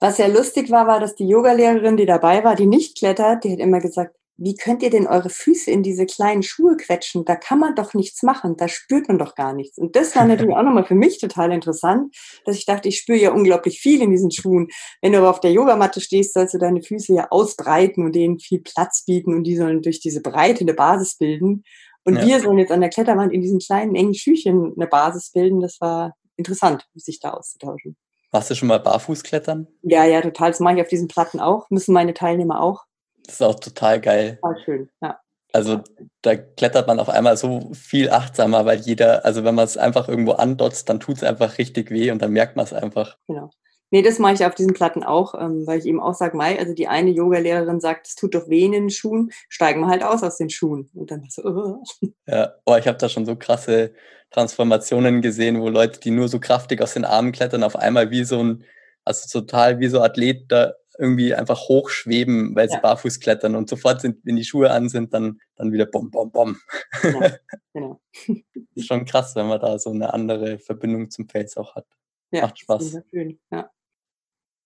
Was 0.00 0.18
ja 0.18 0.26
lustig 0.26 0.70
war, 0.70 0.86
war, 0.86 1.00
dass 1.00 1.14
die 1.14 1.28
Yogalehrerin, 1.28 1.96
die 1.96 2.06
dabei 2.06 2.44
war, 2.44 2.54
die 2.54 2.66
nicht 2.66 2.98
klettert, 2.98 3.44
die 3.44 3.52
hat 3.52 3.58
immer 3.58 3.80
gesagt, 3.80 4.16
wie 4.36 4.56
könnt 4.56 4.82
ihr 4.82 4.90
denn 4.90 5.06
eure 5.06 5.30
Füße 5.30 5.70
in 5.70 5.82
diese 5.82 6.06
kleinen 6.06 6.42
Schuhe 6.42 6.76
quetschen? 6.76 7.24
Da 7.24 7.36
kann 7.36 7.60
man 7.60 7.74
doch 7.74 7.94
nichts 7.94 8.22
machen, 8.22 8.56
da 8.56 8.66
spürt 8.68 9.06
man 9.08 9.18
doch 9.18 9.34
gar 9.34 9.52
nichts. 9.52 9.78
Und 9.78 9.94
das 9.94 10.16
war 10.16 10.24
natürlich 10.24 10.54
auch 10.56 10.62
nochmal 10.62 10.84
für 10.84 10.96
mich 10.96 11.18
total 11.20 11.52
interessant, 11.52 12.14
dass 12.44 12.56
ich 12.56 12.66
dachte, 12.66 12.88
ich 12.88 12.98
spüre 12.98 13.18
ja 13.18 13.32
unglaublich 13.32 13.80
viel 13.80 14.02
in 14.02 14.10
diesen 14.10 14.30
Schuhen. 14.30 14.68
Wenn 15.00 15.12
du 15.12 15.18
aber 15.18 15.30
auf 15.30 15.40
der 15.40 15.52
Yogamatte 15.52 16.00
stehst, 16.00 16.34
sollst 16.34 16.54
du 16.54 16.58
deine 16.58 16.82
Füße 16.82 17.14
ja 17.14 17.28
ausbreiten 17.30 18.04
und 18.04 18.14
denen 18.14 18.38
viel 18.38 18.60
Platz 18.60 19.04
bieten 19.04 19.34
und 19.34 19.44
die 19.44 19.56
sollen 19.56 19.82
durch 19.82 20.00
diese 20.00 20.20
Breite 20.20 20.62
eine 20.62 20.74
Basis 20.74 21.16
bilden. 21.16 21.62
Und 22.04 22.16
ja. 22.16 22.26
wir 22.26 22.40
sollen 22.40 22.58
jetzt 22.58 22.72
an 22.72 22.80
der 22.80 22.90
Kletterwand 22.90 23.32
in 23.32 23.40
diesen 23.40 23.60
kleinen 23.60 23.94
engen 23.94 24.14
Schüchen 24.14 24.74
eine 24.76 24.86
Basis 24.86 25.30
bilden. 25.30 25.60
Das 25.60 25.80
war 25.80 26.14
interessant, 26.36 26.86
sich 26.94 27.20
da 27.20 27.30
auszutauschen. 27.30 27.96
Warst 28.30 28.50
du 28.50 28.56
schon 28.56 28.68
mal 28.68 28.80
barfuß 28.80 29.22
klettern? 29.22 29.68
Ja, 29.82 30.04
ja, 30.04 30.20
total. 30.20 30.50
Das 30.50 30.58
mache 30.58 30.74
ich 30.74 30.82
auf 30.82 30.88
diesen 30.88 31.06
Platten 31.06 31.38
auch. 31.38 31.70
Müssen 31.70 31.94
meine 31.94 32.14
Teilnehmer 32.14 32.60
auch. 32.60 32.82
Das 33.26 33.36
ist 33.36 33.42
auch 33.42 33.58
total 33.58 34.00
geil. 34.00 34.38
Total 34.42 34.64
schön, 34.64 34.90
ja. 35.02 35.18
Also 35.52 35.82
da 36.22 36.34
klettert 36.34 36.88
man 36.88 36.98
auf 36.98 37.08
einmal 37.08 37.36
so 37.36 37.70
viel 37.74 38.10
achtsamer, 38.10 38.66
weil 38.66 38.80
jeder, 38.80 39.24
also 39.24 39.44
wenn 39.44 39.54
man 39.54 39.64
es 39.64 39.76
einfach 39.76 40.08
irgendwo 40.08 40.32
andotzt, 40.32 40.88
dann 40.88 40.98
tut 40.98 41.18
es 41.18 41.22
einfach 41.22 41.58
richtig 41.58 41.92
weh 41.92 42.10
und 42.10 42.20
dann 42.20 42.32
merkt 42.32 42.56
man 42.56 42.64
es 42.64 42.72
einfach. 42.72 43.16
Genau. 43.28 43.50
Nee, 43.92 44.02
das 44.02 44.18
mache 44.18 44.34
ich 44.34 44.44
auf 44.44 44.56
diesen 44.56 44.74
Platten 44.74 45.04
auch, 45.04 45.40
ähm, 45.40 45.64
weil 45.68 45.78
ich 45.78 45.86
eben 45.86 46.00
auch 46.00 46.14
sage, 46.14 46.36
Mai, 46.36 46.58
also 46.58 46.74
die 46.74 46.88
eine 46.88 47.10
Yogalehrerin 47.10 47.78
sagt, 47.78 48.08
es 48.08 48.16
tut 48.16 48.34
doch 48.34 48.48
weh 48.48 48.64
in 48.64 48.72
den 48.72 48.90
Schuhen, 48.90 49.30
steigen 49.48 49.82
wir 49.82 49.86
halt 49.86 50.02
aus 50.02 50.24
aus 50.24 50.38
den 50.38 50.50
Schuhen. 50.50 50.90
Und 50.92 51.12
dann 51.12 51.28
so, 51.30 51.44
uh. 51.44 51.84
Ja, 52.26 52.54
oh, 52.66 52.74
ich 52.74 52.88
habe 52.88 52.98
da 52.98 53.08
schon 53.08 53.24
so 53.24 53.36
krasse 53.36 53.92
Transformationen 54.32 55.22
gesehen, 55.22 55.60
wo 55.60 55.68
Leute, 55.68 56.00
die 56.00 56.10
nur 56.10 56.26
so 56.26 56.40
kraftig 56.40 56.82
aus 56.82 56.94
den 56.94 57.04
Armen 57.04 57.30
klettern, 57.30 57.62
auf 57.62 57.76
einmal 57.76 58.10
wie 58.10 58.24
so 58.24 58.42
ein, 58.42 58.64
also 59.04 59.40
total 59.40 59.78
wie 59.78 59.86
so 59.86 60.02
Athleten 60.02 60.46
da 60.48 60.72
irgendwie 60.98 61.34
einfach 61.34 61.68
hochschweben, 61.68 62.54
weil 62.54 62.68
sie 62.68 62.74
ja. 62.74 62.80
barfuß 62.80 63.20
klettern 63.20 63.56
und 63.56 63.68
sofort 63.68 64.00
sind, 64.00 64.24
wenn 64.24 64.36
die 64.36 64.44
Schuhe 64.44 64.70
an 64.70 64.88
sind, 64.88 65.12
dann, 65.12 65.40
dann 65.56 65.72
wieder 65.72 65.86
bom, 65.86 66.10
bom, 66.10 66.30
bom. 66.30 66.56
Ja, 67.02 67.36
genau. 67.72 68.00
ist 68.74 68.86
schon 68.86 69.04
krass, 69.04 69.34
wenn 69.34 69.46
man 69.46 69.60
da 69.60 69.78
so 69.78 69.90
eine 69.90 70.12
andere 70.12 70.58
Verbindung 70.58 71.10
zum 71.10 71.28
Fels 71.28 71.56
auch 71.56 71.74
hat. 71.74 71.86
Ja, 72.30 72.42
Macht 72.42 72.58
Spaß. 72.58 72.98
Schön, 73.10 73.38
ja. 73.50 73.70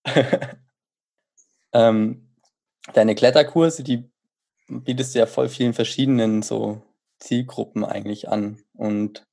ähm, 1.73 2.29
deine 2.95 3.15
Kletterkurse, 3.15 3.83
die 3.83 4.11
bietest 4.69 5.15
du 5.15 5.19
ja 5.21 5.27
voll 5.27 5.49
vielen 5.49 5.75
verschiedenen 5.75 6.43
so 6.43 6.83
Zielgruppen 7.19 7.85
eigentlich 7.85 8.29
an. 8.29 8.63
Und 8.75 9.27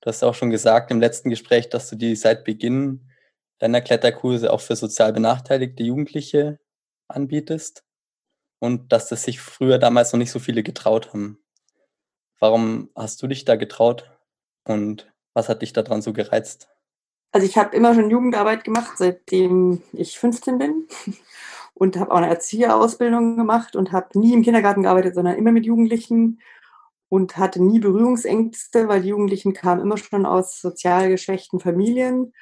du 0.00 0.06
hast 0.06 0.22
auch 0.22 0.34
schon 0.34 0.50
gesagt 0.50 0.90
im 0.90 1.00
letzten 1.00 1.30
Gespräch, 1.30 1.68
dass 1.68 1.88
du 1.88 1.96
die 1.96 2.16
seit 2.16 2.44
Beginn 2.44 3.07
deiner 3.58 3.80
Kletterkurse 3.80 4.52
auch 4.52 4.60
für 4.60 4.76
sozial 4.76 5.12
benachteiligte 5.12 5.82
Jugendliche 5.82 6.58
anbietest 7.08 7.84
und 8.60 8.92
dass 8.92 9.08
das 9.08 9.24
sich 9.24 9.40
früher 9.40 9.78
damals 9.78 10.12
noch 10.12 10.18
nicht 10.18 10.30
so 10.30 10.38
viele 10.38 10.62
getraut 10.62 11.12
haben. 11.12 11.38
Warum 12.38 12.90
hast 12.94 13.22
du 13.22 13.26
dich 13.26 13.44
da 13.44 13.56
getraut 13.56 14.10
und 14.64 15.12
was 15.34 15.48
hat 15.48 15.62
dich 15.62 15.72
daran 15.72 16.02
so 16.02 16.12
gereizt? 16.12 16.68
Also 17.32 17.46
ich 17.46 17.58
habe 17.58 17.76
immer 17.76 17.94
schon 17.94 18.10
Jugendarbeit 18.10 18.64
gemacht, 18.64 18.92
seitdem 18.96 19.82
ich 19.92 20.18
15 20.18 20.58
bin 20.58 20.88
und 21.74 21.96
habe 21.96 22.10
auch 22.12 22.16
eine 22.16 22.28
Erzieherausbildung 22.28 23.36
gemacht 23.36 23.76
und 23.76 23.92
habe 23.92 24.18
nie 24.18 24.32
im 24.32 24.42
Kindergarten 24.42 24.82
gearbeitet, 24.82 25.14
sondern 25.14 25.36
immer 25.36 25.52
mit 25.52 25.66
Jugendlichen 25.66 26.40
und 27.08 27.36
hatte 27.36 27.62
nie 27.62 27.80
Berührungsängste, 27.80 28.88
weil 28.88 29.02
die 29.02 29.08
Jugendlichen 29.08 29.52
kamen 29.52 29.80
immer 29.80 29.96
schon 29.96 30.26
aus 30.26 30.60
sozial 30.60 31.08
geschwächten 31.08 31.60
Familien 31.60 32.32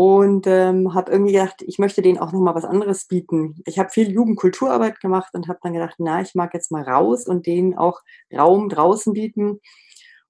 und 0.00 0.46
ähm, 0.46 0.94
habe 0.94 1.12
irgendwie 1.12 1.34
gedacht, 1.34 1.60
ich 1.60 1.78
möchte 1.78 2.00
denen 2.00 2.16
auch 2.16 2.32
noch 2.32 2.40
mal 2.40 2.54
was 2.54 2.64
anderes 2.64 3.04
bieten. 3.04 3.60
Ich 3.66 3.78
habe 3.78 3.90
viel 3.90 4.10
Jugendkulturarbeit 4.10 4.98
gemacht 4.98 5.34
und 5.34 5.46
habe 5.46 5.58
dann 5.62 5.74
gedacht, 5.74 5.96
na, 5.98 6.22
ich 6.22 6.34
mag 6.34 6.54
jetzt 6.54 6.70
mal 6.70 6.84
raus 6.84 7.26
und 7.26 7.44
denen 7.44 7.76
auch 7.76 8.00
Raum 8.34 8.70
draußen 8.70 9.12
bieten 9.12 9.60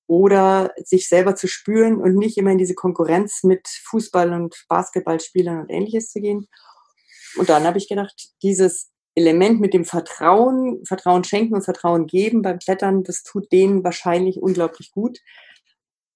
oder 0.09 0.73
sich 0.83 1.07
selber 1.09 1.37
zu 1.37 1.47
spüren 1.47 2.01
und 2.01 2.17
nicht 2.17 2.37
immer 2.37 2.51
in 2.51 2.59
diese 2.59 2.75
Konkurrenz 2.75 3.45
mit 3.45 3.69
Fußball- 3.69 4.35
und 4.35 4.65
Basketballspielern 4.69 5.61
und 5.61 5.71
ähnliches 5.71 6.11
zu 6.11 6.21
gehen. 6.21 6.49
Und 7.39 7.49
dann 7.49 7.63
habe 7.63 7.79
ich 7.79 7.89
gedacht, 7.89 8.31
dieses 8.43 8.91
Element 9.15 9.61
mit 9.61 9.73
dem 9.73 9.85
Vertrauen, 9.85 10.85
Vertrauen 10.85 11.23
schenken 11.23 11.55
und 11.55 11.63
Vertrauen 11.63 12.09
geben 12.09 12.43
beim 12.43 12.59
Klettern, 12.59 13.05
das 13.05 13.23
tut 13.23 13.53
denen 13.53 13.85
wahrscheinlich 13.85 14.43
unglaublich 14.43 14.91
gut. 14.91 15.21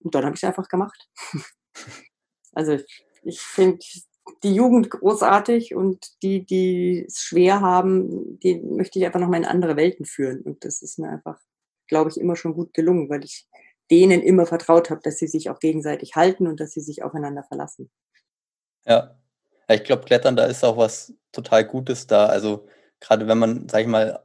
Und 0.01 0.17
dann 0.17 0.25
habe 0.25 0.35
ich 0.35 0.43
es 0.43 0.49
einfach 0.49 0.67
gemacht. 0.67 1.09
Also 2.57 2.79
ich 3.25 3.41
finde 3.41 3.79
die 4.43 4.55
Jugend 4.55 4.91
großartig 4.91 5.75
und 5.75 6.23
die, 6.23 6.45
die 6.45 7.05
es 7.07 7.19
schwer 7.19 7.61
haben, 7.61 8.39
die 8.41 8.61
möchte 8.61 8.99
ich 8.99 9.05
einfach 9.05 9.21
noch 9.21 9.29
mal 9.29 9.37
in 9.37 9.45
andere 9.45 9.77
Welten 9.77 10.07
führen. 10.07 10.41
Und 10.43 10.65
das 10.65 10.83
ist 10.83 10.99
mir 10.99 11.09
einfach, 11.09 11.39
glaube 11.89 12.11
ich, 12.11 12.19
immer 12.19 12.37
schon 12.37 12.55
gut 12.55 12.73
gelungen, 12.73 13.09
weil 13.11 13.25
ich 13.25 13.47
denen 13.91 14.23
immer 14.23 14.47
vertraut 14.47 14.91
habe, 14.91 15.03
dass 15.03 15.19
sie 15.19 15.27
sich 15.27 15.51
auch 15.51 15.59
gegenseitig 15.59 16.17
halten 16.17 16.47
und 16.47 16.61
dass 16.61 16.71
sie 16.71 16.81
sich 16.81 17.03
aufeinander 17.03 17.45
verlassen. 17.45 17.91
Ja, 18.87 19.19
ich 19.69 19.85
glaube, 19.85 20.05
Klettern, 20.05 20.37
da 20.37 20.47
ist 20.47 20.65
auch 20.65 20.77
was 20.77 21.13
total 21.33 21.65
Gutes 21.65 22.07
da. 22.07 22.27
Also 22.27 22.67
gerade 23.01 23.27
wenn 23.29 23.39
man, 23.39 23.69
sag 23.69 23.83
ich 23.83 23.87
mal, 23.87 24.23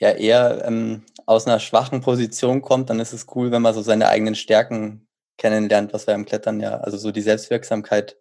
ja 0.00 0.10
eher 0.12 0.64
ähm, 0.64 1.04
aus 1.26 1.46
einer 1.46 1.58
schwachen 1.58 2.00
Position 2.00 2.62
kommt, 2.62 2.88
dann 2.88 3.00
ist 3.00 3.12
es 3.12 3.26
cool, 3.34 3.50
wenn 3.50 3.62
man 3.62 3.74
so 3.74 3.82
seine 3.82 4.08
eigenen 4.08 4.36
Stärken 4.36 5.07
kennenlernt, 5.38 5.92
was 5.92 6.06
wir 6.06 6.14
im 6.14 6.26
Klettern 6.26 6.60
ja, 6.60 6.78
also 6.78 6.98
so 6.98 7.10
die 7.10 7.22
Selbstwirksamkeit, 7.22 8.16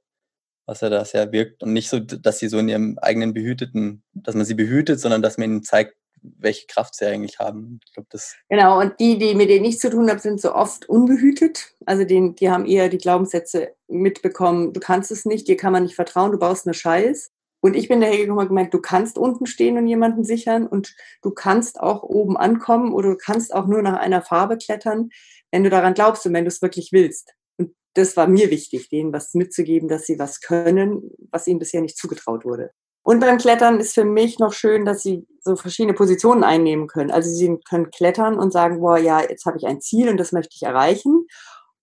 was 0.65 0.81
er 0.81 0.89
da 0.89 1.03
sehr 1.03 1.31
wirkt 1.31 1.63
und 1.63 1.74
nicht 1.74 1.89
so, 1.89 2.00
dass 2.00 2.39
sie 2.39 2.47
so 2.47 2.59
in 2.59 2.69
ihrem 2.69 2.97
eigenen 3.01 3.33
behüteten, 3.33 4.03
dass 4.13 4.36
man 4.36 4.45
sie 4.45 4.53
behütet, 4.53 5.00
sondern 5.00 5.21
dass 5.21 5.38
man 5.38 5.50
ihnen 5.50 5.63
zeigt, 5.63 5.95
welche 6.21 6.67
Kraft 6.67 6.95
sie 6.95 7.05
eigentlich 7.05 7.39
haben. 7.39 7.79
Ich 7.86 7.93
glaube, 7.93 8.07
das. 8.12 8.36
Genau, 8.50 8.79
und 8.79 9.00
die, 9.00 9.17
die 9.17 9.36
mit 9.36 9.50
denen 9.50 9.65
ich 9.65 9.79
zu 9.79 9.89
tun 9.89 10.09
habe, 10.09 10.19
sind 10.19 10.41
so 10.41 10.53
oft 10.53 10.89
unbehütet. 10.89 11.75
Also 11.86 12.03
den, 12.05 12.36
die 12.36 12.50
haben 12.50 12.65
eher 12.65 12.89
die 12.89 12.97
Glaubenssätze 12.97 13.74
mitbekommen, 13.88 14.74
du 14.74 14.79
kannst 14.79 15.12
es 15.12 15.25
nicht, 15.25 15.47
dir 15.47 15.57
kann 15.57 15.74
man 15.74 15.83
nicht 15.83 15.95
vertrauen, 15.95 16.31
du 16.31 16.39
baust 16.39 16.67
eine 16.67 16.74
Scheiß. 16.74 17.31
Und 17.59 17.75
ich 17.75 17.88
bin 17.88 18.01
daher 18.01 18.17
gekommen 18.17 18.39
und 18.39 18.47
gemerkt, 18.50 18.74
du 18.74 18.79
kannst 18.79 19.17
unten 19.17 19.47
stehen 19.47 19.77
und 19.77 19.88
jemanden 19.88 20.24
sichern 20.24 20.67
und 20.67 20.95
du 21.24 21.31
kannst 21.31 21.79
auch 21.79 22.03
oben 22.03 22.38
ankommen 22.38 22.93
oder 22.93 23.09
du 23.09 23.17
kannst 23.17 23.53
auch 23.53 23.65
nur 23.65 23.81
nach 23.81 23.97
einer 23.97 24.21
Farbe 24.21 24.57
klettern, 24.57 25.09
wenn 25.51 25.63
du 25.63 25.70
daran 25.70 25.94
glaubst 25.94 26.25
und 26.25 26.34
wenn 26.34 26.46
du 26.46 26.50
es 26.50 26.62
wirklich 26.62 26.92
willst. 26.92 27.34
Und 27.58 27.74
das 27.94 28.18
war 28.18 28.27
mir 28.27 28.50
wichtig, 28.50 28.89
denen 28.89 29.13
was 29.13 29.34
mitzugeben, 29.34 29.88
dass 29.88 30.06
sie 30.06 30.20
was 30.20 30.42
können, 30.42 31.12
was 31.32 31.48
ihnen 31.48 31.60
bisher 31.60 31.82
nicht 31.82 31.98
zugetraut 31.98 32.46
wurde. 32.46 32.72
Und 33.04 33.22
beim 33.22 33.38
Klettern 33.38 33.80
ist 33.80 33.94
für 33.94 34.04
mich 34.04 34.38
noch 34.38 34.51
schön, 34.51 34.84
dass 34.84 35.01
sie 35.01 35.25
so 35.39 35.56
verschiedene 35.56 35.94
Positionen 35.94 36.44
einnehmen 36.44 36.88
können. 36.88 37.10
Also 37.10 37.30
sie 37.30 37.58
können 37.70 37.89
klettern 37.89 38.38
und 38.38 38.51
sagen, 38.51 38.82
boah, 38.82 38.98
ja, 38.98 39.22
jetzt 39.22 39.46
habe 39.46 39.58
ich 39.58 39.66
ein 39.66 39.80
Ziel 39.80 40.10
und 40.10 40.18
das 40.18 40.34
möchte 40.34 40.56
ich 40.56 40.63
erreichen. 40.63 41.25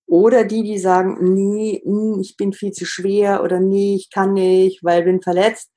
Oder 0.06 0.44
die, 0.44 0.62
die 0.62 0.78
sagen, 0.78 1.16
nee, 1.34 1.80
hm, 1.82 2.20
ich 2.20 2.36
bin 2.36 2.52
viel 2.52 2.72
zu 2.72 2.84
schwer 2.84 3.42
oder 3.42 3.58
nee, 3.58 3.94
ich 3.94 4.10
kann 4.10 4.34
nicht, 4.34 4.84
weil 4.84 5.04
bin 5.04 5.22
verletzt, 5.22 5.70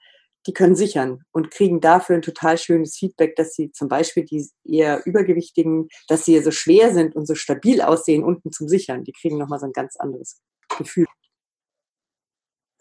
die 0.48 0.54
können 0.54 0.76
sichern 0.76 1.24
und 1.32 1.52
kriegen 1.52 1.82
dafür 1.82 2.16
ein 2.16 2.22
total 2.22 2.58
schönes 2.58 2.96
Feedback, 2.96 3.36
dass 3.36 3.54
sie 3.54 3.72
zum 3.72 3.90
Beispiel 3.90 4.24
die 4.24 4.50
eher 4.64 5.06
übergewichtigen, 5.06 5.90
dass 6.08 6.24
sie 6.26 6.42
so 6.42 6.52
schwer 6.52 6.94
sind 6.94 7.16
und 7.16 7.28
so 7.28 7.36
stabil 7.36 7.82
aussehen 7.82 8.24
unten 8.24 8.52
zum 8.52 8.70
Sichern. 8.70 9.04
Die 9.04 9.12
kriegen 9.12 9.38
nochmal 9.38 9.60
so 9.60 9.66
ein 9.66 9.74
ganz 9.74 9.98
anderes 9.98 10.42
Gefühl. 10.78 11.06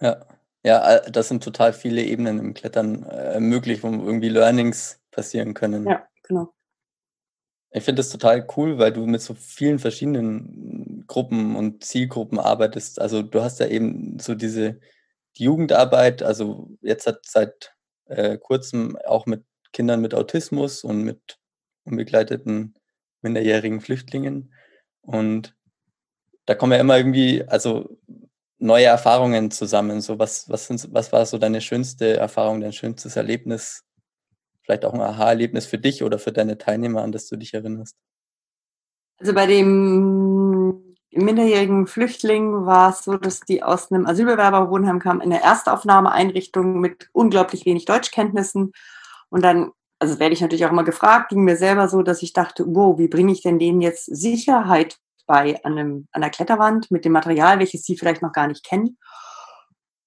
Ja, 0.01 0.27
ja, 0.65 0.97
äh, 0.97 1.11
das 1.11 1.29
sind 1.29 1.43
total 1.43 1.73
viele 1.73 2.03
Ebenen 2.03 2.39
im 2.39 2.55
Klettern 2.55 3.03
äh, 3.05 3.41
möglich, 3.41 3.83
wo 3.83 3.89
irgendwie 3.89 4.29
Learnings 4.29 5.01
passieren 5.11 5.55
können. 5.55 5.87
Ja, 5.87 6.07
genau. 6.23 6.53
Ich 7.71 7.85
finde 7.85 8.01
das 8.01 8.11
total 8.11 8.47
cool, 8.57 8.79
weil 8.79 8.93
du 8.93 9.07
mit 9.07 9.21
so 9.21 9.35
vielen 9.35 9.79
verschiedenen 9.79 11.05
Gruppen 11.07 11.57
und 11.57 11.85
Zielgruppen 11.85 12.39
arbeitest. 12.39 13.01
Also 13.01 13.23
du 13.23 13.43
hast 13.43 13.61
ja 13.61 13.67
eben 13.67 14.19
so 14.19 14.35
diese 14.35 14.81
die 15.39 15.45
Jugendarbeit, 15.45 16.23
also 16.23 16.71
jetzt 16.81 17.07
hat 17.07 17.21
seit 17.27 17.75
äh, 18.07 18.39
kurzem 18.39 18.97
auch 19.05 19.27
mit 19.27 19.45
Kindern 19.73 20.01
mit 20.01 20.15
Autismus 20.15 20.85
und 20.85 21.03
mit 21.03 21.39
unbegleiteten 21.85 22.75
minderjährigen 23.21 23.81
Flüchtlingen. 23.81 24.55
Und 25.03 25.55
da 26.47 26.55
kommen 26.55 26.73
ja 26.73 26.79
immer 26.79 26.97
irgendwie, 26.97 27.45
also 27.47 27.99
neue 28.59 28.87
Erfahrungen 28.87 29.51
zusammen. 29.51 30.01
So, 30.01 30.19
was, 30.19 30.49
was, 30.49 30.67
sind, 30.67 30.89
was 30.93 31.13
war 31.13 31.27
so 31.27 31.39
deine 31.39 31.61
schönste 31.61 32.17
Erfahrung, 32.17 32.61
dein 32.61 32.73
schönstes 32.73 33.17
Erlebnis? 33.17 33.85
Vielleicht 34.63 34.85
auch 34.85 34.95
ein 34.95 35.01
Aha-Erlebnis 35.01 35.67
für 35.67 35.79
dich 35.79 36.03
oder 36.03 36.19
für 36.19 36.33
deine 36.33 36.59
Teilnehmer, 36.59 37.03
an 37.03 37.13
das 37.13 37.29
du 37.29 37.37
dich 37.37 37.55
erinnerst? 37.55 37.97
Also 39.19 39.33
bei 39.33 39.47
dem 39.47 40.36
minderjährigen 41.25 41.87
Flüchtling 41.87 42.67
war 42.67 42.91
es 42.91 43.05
so, 43.05 43.17
dass 43.17 43.41
die 43.41 43.63
aus 43.63 43.91
einem 43.91 44.07
Asylbewerberwohnheim 44.07 44.99
kamen 44.99 45.21
in 45.21 45.31
der 45.31 45.43
Erstaufnahmeeinrichtung 45.43 46.81
mit 46.81 47.09
unglaublich 47.13 47.67
wenig 47.67 47.85
Deutschkenntnissen. 47.85 48.73
Und 49.29 49.45
dann, 49.45 49.73
also 49.99 50.19
werde 50.19 50.35
ich 50.35 50.41
natürlich 50.41 50.67
auch 50.67 50.71
immer 50.71 50.85
gefragt, 50.85 51.31
ging 51.31 51.45
mir 51.45 51.57
selber 51.57 51.89
so, 51.89 52.03
dass 52.03 52.23
ich 52.23 52.33
dachte, 52.33 52.65
wow, 52.67 52.99
wie 52.99 53.09
bringe 53.09 53.33
ich 53.33 53.43
denn 53.43 53.59
denen 53.59 53.81
jetzt 53.81 54.05
Sicherheit 54.07 54.99
bei 55.27 55.63
einem, 55.65 56.07
an 56.13 56.21
der 56.21 56.31
Kletterwand 56.31 56.91
mit 56.91 57.05
dem 57.05 57.13
Material, 57.13 57.59
welches 57.59 57.83
sie 57.85 57.97
vielleicht 57.97 58.23
noch 58.23 58.33
gar 58.33 58.47
nicht 58.47 58.65
kennen. 58.65 58.99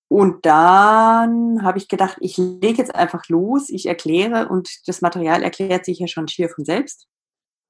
Und 0.07 0.45
dann 0.45 1.61
habe 1.61 1.77
ich 1.77 1.87
gedacht, 1.87 2.17
ich 2.19 2.37
lege 2.37 2.79
jetzt 2.79 2.95
einfach 2.95 3.27
los, 3.29 3.69
ich 3.69 3.85
erkläre 3.85 4.49
und 4.49 4.69
das 4.87 5.01
Material 5.01 5.43
erklärt 5.43 5.85
sich 5.85 5.99
ja 5.99 6.07
schon 6.07 6.27
schier 6.27 6.49
von 6.49 6.65
selbst. 6.65 7.07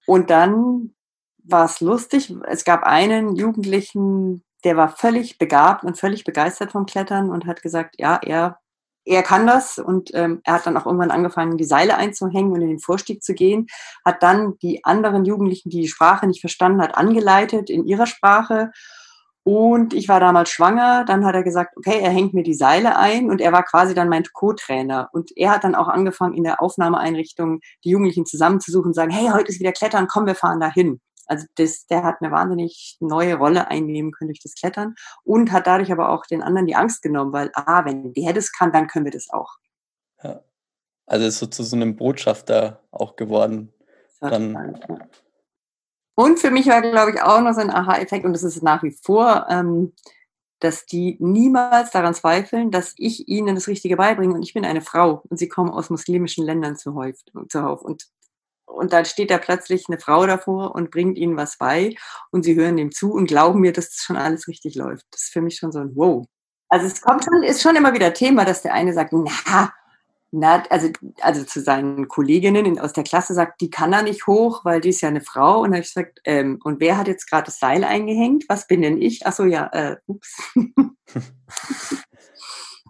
Und 0.06 0.30
dann 0.30 0.96
war 1.52 1.66
es 1.66 1.80
lustig. 1.82 2.34
Es 2.48 2.64
gab 2.64 2.84
einen 2.84 3.36
Jugendlichen, 3.36 4.44
der 4.64 4.78
war 4.78 4.90
völlig 4.90 5.38
begabt 5.38 5.84
und 5.84 5.98
völlig 5.98 6.24
begeistert 6.24 6.72
vom 6.72 6.86
Klettern 6.86 7.30
und 7.30 7.46
hat 7.46 7.62
gesagt, 7.62 7.96
ja, 7.98 8.20
er 8.24 8.60
er 9.06 9.24
kann 9.24 9.48
das 9.48 9.80
und 9.80 10.12
ähm, 10.14 10.42
er 10.44 10.54
hat 10.54 10.68
dann 10.68 10.78
auch 10.78 10.86
irgendwann 10.86 11.10
angefangen, 11.10 11.58
die 11.58 11.64
Seile 11.64 11.98
einzuhängen 11.98 12.52
und 12.52 12.62
in 12.62 12.68
den 12.68 12.80
Vorstieg 12.80 13.24
zu 13.24 13.34
gehen, 13.34 13.66
hat 14.06 14.22
dann 14.22 14.58
die 14.62 14.86
anderen 14.86 15.26
Jugendlichen, 15.26 15.72
die 15.72 15.82
die 15.82 15.88
Sprache 15.88 16.28
nicht 16.28 16.42
verstanden 16.42 16.82
hat, 16.82 16.96
angeleitet 16.96 17.72
in 17.72 17.88
ihrer 17.88 18.06
Sprache. 18.06 18.72
Und 19.44 19.96
ich 19.96 20.10
war 20.10 20.20
damals 20.20 20.52
schwanger, 20.52 21.06
dann 21.06 21.26
hat 21.26 21.34
er 21.34 21.44
gesagt, 21.44 21.76
okay, 21.76 22.00
er 22.02 22.12
hängt 22.12 22.36
mir 22.36 22.44
die 22.44 22.54
Seile 22.54 22.98
ein 22.98 23.32
und 23.32 23.42
er 23.42 23.52
war 23.52 23.64
quasi 23.64 23.96
dann 23.96 24.10
mein 24.10 24.26
Co-Trainer. 24.32 25.10
Und 25.12 25.32
er 25.36 25.52
hat 25.52 25.64
dann 25.64 25.74
auch 25.74 25.88
angefangen, 25.88 26.36
in 26.36 26.44
der 26.44 26.62
Aufnahmeeinrichtung 26.62 27.62
die 27.84 27.90
Jugendlichen 27.90 28.28
zusammenzusuchen 28.28 28.90
und 28.90 28.94
sagen, 28.94 29.12
hey, 29.12 29.30
heute 29.34 29.50
ist 29.50 29.60
wieder 29.60 29.72
Klettern, 29.72 30.08
komm, 30.08 30.28
wir 30.28 30.36
fahren 30.36 30.60
dahin. 30.60 31.00
Also 31.30 31.46
das, 31.56 31.86
der 31.88 32.04
hat 32.04 32.18
eine 32.22 32.32
wahnsinnig 32.32 32.98
neue 33.00 33.36
Rolle 33.36 33.68
einnehmen 33.68 34.12
können 34.12 34.30
durch 34.30 34.42
das 34.42 34.56
Klettern 34.56 34.96
und 35.24 35.52
hat 35.52 35.68
dadurch 35.68 35.92
aber 35.92 36.10
auch 36.10 36.26
den 36.26 36.42
anderen 36.42 36.68
die 36.68 36.76
Angst 36.76 37.02
genommen, 37.02 37.32
weil, 37.34 37.52
ah, 37.54 37.86
wenn 37.86 38.14
der 38.14 38.34
das 38.34 38.52
kann, 38.52 38.72
dann 38.72 38.88
können 38.88 39.06
wir 39.06 39.12
das 39.12 39.30
auch. 39.30 39.58
Ja. 40.24 40.42
Also 41.06 41.26
ist 41.26 41.40
so 41.40 41.48
zu 41.48 41.64
so 41.64 41.76
einem 41.76 41.96
Botschafter 41.96 42.82
auch 42.92 43.16
geworden. 43.16 43.74
Dann. 44.20 44.78
Und 46.16 46.40
für 46.40 46.52
mich 46.52 46.68
war, 46.68 46.82
glaube 46.82 47.12
ich, 47.12 47.22
auch 47.22 47.42
noch 47.42 47.54
so 47.54 47.62
ein 47.62 47.72
Aha-Effekt, 47.72 48.26
und 48.26 48.34
das 48.34 48.44
ist 48.44 48.62
nach 48.62 48.84
wie 48.84 48.92
vor, 48.92 49.48
ähm, 49.50 49.94
dass 50.60 50.86
die 50.86 51.16
niemals 51.20 51.92
daran 51.92 52.14
zweifeln, 52.14 52.70
dass 52.72 52.94
ich 52.98 53.28
ihnen 53.30 53.56
das 53.56 53.68
Richtige 53.68 53.96
beibringe. 53.96 54.34
Und 54.34 54.44
ich 54.44 54.54
bin 54.54 54.66
eine 54.66 54.82
Frau 54.82 55.24
und 55.30 55.38
sie 55.38 55.48
kommen 55.48 55.72
aus 55.72 55.90
muslimischen 55.90 56.46
Ländern 56.46 56.76
zuhauf. 56.76 57.16
zuhauf. 57.48 57.82
Und 57.82 58.08
und 58.70 58.94
dann 58.94 59.06
steht 59.06 59.32
da 59.32 59.38
plötzlich 59.38 59.86
eine 59.88 60.00
Frau 60.00 60.26
davor 60.26 60.76
und 60.76 60.92
bringt 60.92 61.18
ihnen 61.18 61.38
was 61.38 61.58
bei 61.58 61.96
und 62.32 62.44
sie 62.44 62.56
hören 62.56 62.78
dem 62.78 62.92
zu 62.92 63.12
und 63.12 63.28
glauben 63.28 63.60
mir, 63.62 63.74
dass 63.74 63.90
das 63.90 64.04
schon 64.04 64.18
alles 64.18 64.48
richtig 64.48 64.76
läuft. 64.76 65.06
Das 65.12 65.24
ist 65.24 65.34
für 65.34 65.42
mich 65.42 65.58
schon 65.58 65.72
so 65.72 65.80
ein 65.80 65.96
Wow. 65.96 66.26
Also 66.70 66.86
es 66.86 67.02
kommt 67.02 67.26
schon, 67.26 67.44
ist 67.44 67.62
schon 67.62 67.76
immer 67.76 67.94
wieder 67.94 68.14
Thema, 68.14 68.46
dass 68.46 68.62
der 68.62 68.74
eine 68.74 68.94
sagt, 68.94 69.12
na, 69.12 69.72
na, 70.32 70.64
also, 70.70 70.90
also 71.22 71.44
zu 71.44 71.62
seinen 71.62 72.08
Kolleginnen 72.08 72.78
aus 72.80 72.94
der 72.94 73.04
Klasse 73.04 73.34
sagt, 73.34 73.62
die 73.62 73.72
kann 73.72 73.92
da 73.92 74.04
nicht 74.04 74.28
hoch, 74.28 74.64
weil 74.64 74.80
die 74.80 74.90
ist 74.90 75.02
ja 75.02 75.10
eine 75.10 75.22
Frau. 75.22 75.62
Und 75.62 75.70
dann 75.70 75.74
habe 75.74 75.82
ich 75.82 75.94
gesagt, 75.94 76.20
ähm, 76.26 76.60
und 76.64 76.80
wer 76.80 76.98
hat 76.98 77.08
jetzt 77.08 77.28
gerade 77.28 77.46
das 77.46 77.60
Seil 77.60 77.84
eingehängt? 77.84 78.46
Was 78.48 78.68
bin 78.68 78.84
denn 78.84 79.02
ich? 79.02 79.26
Ach 79.26 79.34
so, 79.34 79.46
ja, 79.46 79.68
äh, 79.74 79.98
ups. 80.06 80.38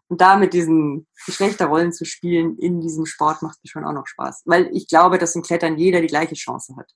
Und 0.09 0.21
da 0.21 0.37
mit 0.37 0.53
diesen 0.53 1.07
Geschlechterrollen 1.25 1.93
zu 1.93 2.03
spielen 2.03 2.57
in 2.57 2.81
diesem 2.81 3.05
Sport 3.05 3.41
macht 3.43 3.59
mir 3.63 3.69
schon 3.69 3.85
auch 3.85 3.93
noch 3.93 4.07
Spaß. 4.07 4.41
Weil 4.45 4.69
ich 4.75 4.87
glaube, 4.87 5.19
dass 5.19 5.35
im 5.35 5.43
Klettern 5.43 5.77
jeder 5.77 6.01
die 6.01 6.07
gleiche 6.07 6.35
Chance 6.35 6.75
hat. 6.75 6.91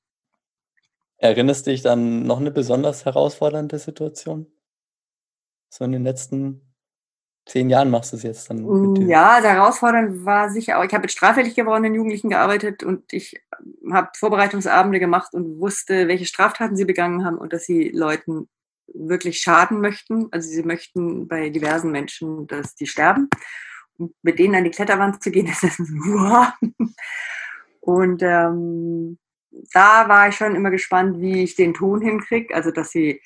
Erinnerst 1.18 1.68
du 1.68 1.72
dich 1.72 1.84
dann 1.84 2.24
noch 2.24 2.40
eine 2.40 2.52
besonders 2.52 3.06
herausfordernde 3.06 3.78
Situation? 3.78 4.48
So 5.70 5.86
in 5.86 5.92
den 5.92 6.04
letzten 6.04 6.74
zehn 7.46 7.70
Jahren 7.70 7.90
machst 7.90 8.14
du 8.14 8.18
es 8.18 8.24
jetzt 8.24 8.50
dann? 8.50 8.64
Mm, 8.64 9.08
ja, 9.08 9.42
herausfordernd 9.42 10.26
war 10.26 10.50
sicher 10.50 10.80
auch. 10.80 10.84
Ich 10.84 10.94
habe 10.94 11.04
mit 11.04 11.12
straffällig 11.12 11.56
gewordenen 11.56 11.94
Jugendlichen 11.94 12.30
gearbeitet 12.30 12.84
und 12.84 13.14
ich 13.14 13.42
habe 13.92 14.10
Vorbereitungsabende 14.18 15.00
gemacht 15.00 15.34
und 15.34 15.60
wusste, 15.60 16.08
welche 16.08 16.26
Straftaten 16.26 16.76
sie 16.76 16.86
begangen 16.86 17.26
haben 17.26 17.38
und 17.38 17.54
dass 17.54 17.66
sie 17.66 17.90
Leuten 17.90 18.50
wirklich 18.94 19.40
schaden 19.40 19.82
möchten. 19.82 20.28
Also 20.32 20.50
sie 20.50 20.64
möchten 20.64 21.28
bei 21.28 21.50
diversen 21.50 21.92
Menschen, 21.92 22.48
dass 22.48 22.76
die 22.76 22.88
sterben. 22.88 23.30
Und 23.98 24.14
mit 24.22 24.40
denen 24.40 24.56
an 24.56 24.64
die 24.64 24.72
Kletterwand 24.72 25.22
zu 25.24 25.32
gehen, 25.32 25.48
ist 25.52 25.64
das 25.64 25.80
wow. 25.80 26.54
Und 27.80 28.22
ähm, 28.24 29.20
da 29.72 30.08
war 30.08 30.30
ich 30.30 30.36
schon 30.36 30.56
immer 30.56 30.72
gespannt, 30.72 31.20
wie 31.20 31.44
ich 31.44 31.56
den 31.56 31.74
Ton 31.74 32.02
hinkriege. 32.02 32.54
Also 32.56 32.72
dass 32.72 32.92
sie 32.92 33.22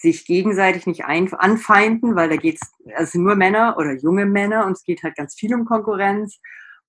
sich 0.00 0.24
gegenseitig 0.24 0.86
nicht 0.86 1.04
ein, 1.04 1.32
anfeinden, 1.34 2.14
weil 2.14 2.28
da 2.28 2.36
geht 2.36 2.58
es, 2.62 2.94
also 2.94 3.18
nur 3.18 3.34
Männer 3.34 3.76
oder 3.78 3.94
junge 3.94 4.26
Männer 4.26 4.64
und 4.66 4.72
es 4.72 4.84
geht 4.84 5.02
halt 5.02 5.16
ganz 5.16 5.34
viel 5.34 5.52
um 5.54 5.64
Konkurrenz 5.64 6.40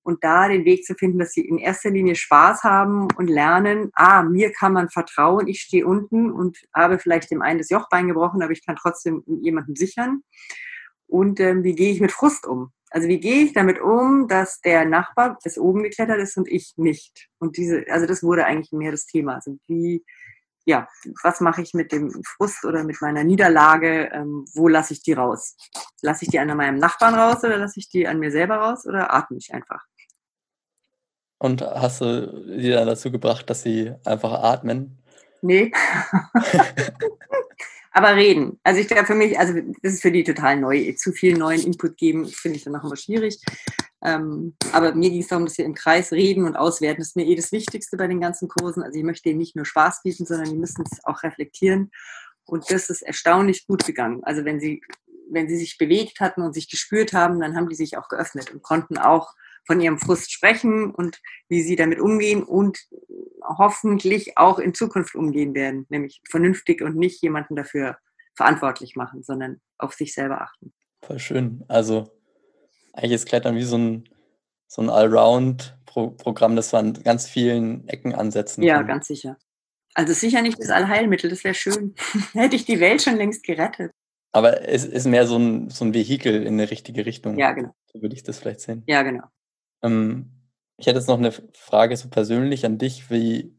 und 0.04 0.24
da 0.24 0.48
den 0.48 0.66
Weg 0.66 0.86
zu 0.86 0.96
finden, 0.96 1.20
dass 1.20 1.34
sie 1.34 1.46
in 1.46 1.58
erster 1.58 1.90
Linie 1.90 2.16
Spaß 2.16 2.64
haben 2.64 3.08
und 3.16 3.28
lernen, 3.28 3.90
ah, 3.94 4.24
mir 4.24 4.52
kann 4.52 4.74
man 4.74 4.90
vertrauen, 4.90 5.48
ich 5.48 5.62
stehe 5.62 5.86
unten 5.86 6.32
und 6.32 6.58
habe 6.74 7.00
vielleicht 7.00 7.32
dem 7.32 7.42
einen 7.42 7.60
das 7.60 7.70
Jochbein 7.70 8.08
gebrochen, 8.08 8.42
aber 8.42 8.52
ich 8.52 8.66
kann 8.66 8.76
trotzdem 8.76 9.24
jemanden 9.42 9.76
sichern. 9.76 10.22
Und 11.08 11.40
ähm, 11.40 11.64
wie 11.64 11.76
gehe 11.76 11.92
ich 11.92 12.02
mit 12.02 12.12
Frust 12.12 12.46
um? 12.46 12.72
Also 12.92 13.08
wie 13.08 13.20
gehe 13.20 13.44
ich 13.44 13.54
damit 13.54 13.80
um, 13.80 14.28
dass 14.28 14.62
der 14.62 14.86
Nachbar 14.86 15.38
bis 15.44 15.58
oben 15.58 15.84
geklettert 15.84 16.20
ist 16.20 16.38
und 16.38 16.48
ich 16.48 16.74
nicht? 16.78 17.30
Und 17.40 17.58
diese, 17.58 17.86
also 17.90 18.06
das 18.06 18.24
wurde 18.24 18.46
eigentlich 18.46 18.72
mehr 18.72 18.92
das 18.92 19.06
Thema. 19.06 19.36
Also 19.36 19.58
wie 19.68 20.04
ja, 20.66 20.88
was 21.24 21.42
mache 21.42 21.62
ich 21.62 21.74
mit 21.74 21.92
dem 21.92 22.12
Frust 22.24 22.66
oder 22.66 22.84
mit 22.84 23.02
meiner 23.02 23.24
Niederlage? 23.24 24.10
Ähm, 24.14 24.46
wo 24.54 24.68
lasse 24.68 24.94
ich 24.94 25.02
die 25.02 25.14
raus? 25.14 25.56
Lasse 26.02 26.26
ich 26.26 26.32
die 26.32 26.40
an 26.40 26.56
meinem 26.56 26.78
Nachbarn 26.78 27.16
raus 27.16 27.44
oder 27.44 27.58
lasse 27.58 27.80
ich 27.80 27.90
die 27.90 28.08
an 28.08 28.20
mir 28.20 28.32
selber 28.32 28.58
raus 28.58 28.86
oder 28.86 29.14
atme 29.14 29.38
ich 29.38 29.54
einfach? 29.54 29.86
Und 31.38 31.62
hast 31.62 32.02
du 32.02 32.46
die 32.58 32.70
dann 32.70 32.88
dazu 32.88 33.12
gebracht, 33.12 33.50
dass 33.50 33.62
sie 33.62 33.94
einfach 34.06 34.32
atmen? 34.44 35.02
Nee. 35.42 35.72
Aber 37.92 38.16
reden. 38.16 38.60
Also 38.64 38.80
ich 38.82 38.88
glaube 38.88 39.06
für 39.06 39.16
mich, 39.16 39.40
also 39.40 39.54
das 39.82 39.94
ist 39.94 40.02
für 40.02 40.12
die 40.12 40.24
total 40.24 40.58
neu. 40.58 40.94
Zu 40.94 41.12
viel 41.12 41.38
neuen 41.38 41.62
Input 41.62 41.98
geben, 41.98 42.28
finde 42.28 42.58
ich 42.58 42.64
dann 42.64 42.76
auch 42.76 42.84
immer 42.84 42.96
schwierig. 42.96 43.40
Ähm, 44.04 44.56
aber 44.72 44.94
mir 44.94 45.10
ging 45.10 45.22
es 45.22 45.28
darum, 45.28 45.46
dass 45.46 45.58
wir 45.58 45.66
im 45.66 45.74
Kreis 45.74 46.12
reden 46.12 46.46
und 46.46 46.56
auswerten. 46.56 47.02
Das 47.02 47.10
ist 47.10 47.16
mir 47.16 47.26
eh 47.26 47.36
das 47.36 47.52
Wichtigste 47.52 47.98
bei 47.98 48.08
den 48.08 48.22
ganzen 48.22 48.48
Kursen. 48.48 48.84
Also 48.84 48.98
ich 48.98 49.04
möchte 49.04 49.30
ihnen 49.30 49.40
nicht 49.40 49.56
nur 49.56 49.66
Spaß 49.66 50.04
bieten, 50.04 50.26
sondern 50.26 50.50
die 50.50 50.58
müssen 50.58 50.84
es 50.90 51.04
auch 51.04 51.24
reflektieren. 51.24 51.92
Und 52.46 52.70
das 52.72 52.90
ist 52.90 53.02
erstaunlich 53.02 53.68
gut 53.68 53.86
gegangen. 53.86 54.24
Also 54.24 54.46
wenn 54.46 54.60
sie, 54.60 54.82
wenn 55.30 55.50
sie 55.50 55.58
sich 55.58 55.78
bewegt 55.78 56.20
hatten 56.20 56.42
und 56.42 56.54
sich 56.54 56.70
gespürt 56.70 57.14
haben, 57.14 57.40
dann 57.40 57.56
haben 57.56 57.70
die 57.70 57.76
sich 57.76 57.98
auch 57.98 58.08
geöffnet 58.08 58.52
und 58.52 58.64
konnten 58.64 58.98
auch 58.98 59.34
von 59.66 59.82
ihrem 59.82 60.00
Frust 60.00 60.32
sprechen 60.32 60.90
und 60.90 61.22
wie 61.48 61.62
sie 61.62 61.76
damit 61.76 62.00
umgehen 62.00 62.44
und 62.44 62.80
hoffentlich 63.58 64.38
auch 64.38 64.60
in 64.60 64.74
Zukunft 64.74 65.16
umgehen 65.16 65.54
werden, 65.56 65.86
nämlich 65.90 66.22
vernünftig 66.30 66.82
und 66.82 66.96
nicht 66.96 67.22
jemanden 67.22 67.56
dafür 67.56 67.98
verantwortlich 68.36 68.96
machen, 68.96 69.24
sondern 69.24 69.60
auf 69.78 69.94
sich 69.94 70.14
selber 70.14 70.42
achten. 70.42 70.74
Voll 71.02 71.20
schön. 71.20 71.64
Also 71.68 72.10
eigentlich 72.94 73.14
ist 73.14 73.28
Klettern 73.28 73.56
wie 73.56 73.64
so 73.64 73.78
ein, 73.78 74.10
so 74.68 74.82
ein 74.82 74.90
Allround-Programm, 74.90 76.56
das 76.56 76.72
man 76.72 76.96
an 76.96 77.04
ganz 77.04 77.28
vielen 77.28 77.88
Ecken 77.88 78.14
ansetzen 78.14 78.62
ja, 78.64 78.76
kann. 78.76 78.88
Ja, 78.88 78.94
ganz 78.94 79.08
sicher. 79.08 79.38
Also 79.96 80.14
sicher 80.14 80.42
nicht 80.42 80.60
das 80.60 80.70
Allheilmittel, 80.70 81.30
das 81.30 81.44
wäre 81.44 81.56
schön. 81.56 81.96
Hätte 82.34 82.56
ich 82.56 82.66
die 82.66 82.80
Welt 82.80 83.02
schon 83.02 83.16
längst 83.16 83.44
gerettet. 83.44 83.92
Aber 84.32 84.68
es 84.68 84.86
ist 84.86 85.08
mehr 85.08 85.26
so 85.26 85.38
ein, 85.38 85.70
so 85.70 85.86
ein 85.86 85.94
Vehikel 85.94 86.44
in 86.44 86.54
eine 86.54 86.70
richtige 86.70 87.06
Richtung. 87.06 87.38
Ja, 87.40 87.52
genau. 87.52 87.74
So 87.92 88.02
würde 88.02 88.16
ich 88.16 88.24
das 88.24 88.38
vielleicht 88.38 88.62
sehen. 88.62 88.84
Ja, 88.88 89.02
genau. 89.02 89.24
Ähm, 89.82 90.39
ich 90.80 90.88
hätte 90.88 90.98
jetzt 90.98 91.08
noch 91.08 91.18
eine 91.18 91.34
Frage 91.54 91.98
so 91.98 92.10
persönlich 92.10 92.66
an 92.66 92.78
dich. 92.78 93.10
Wie 93.10 93.54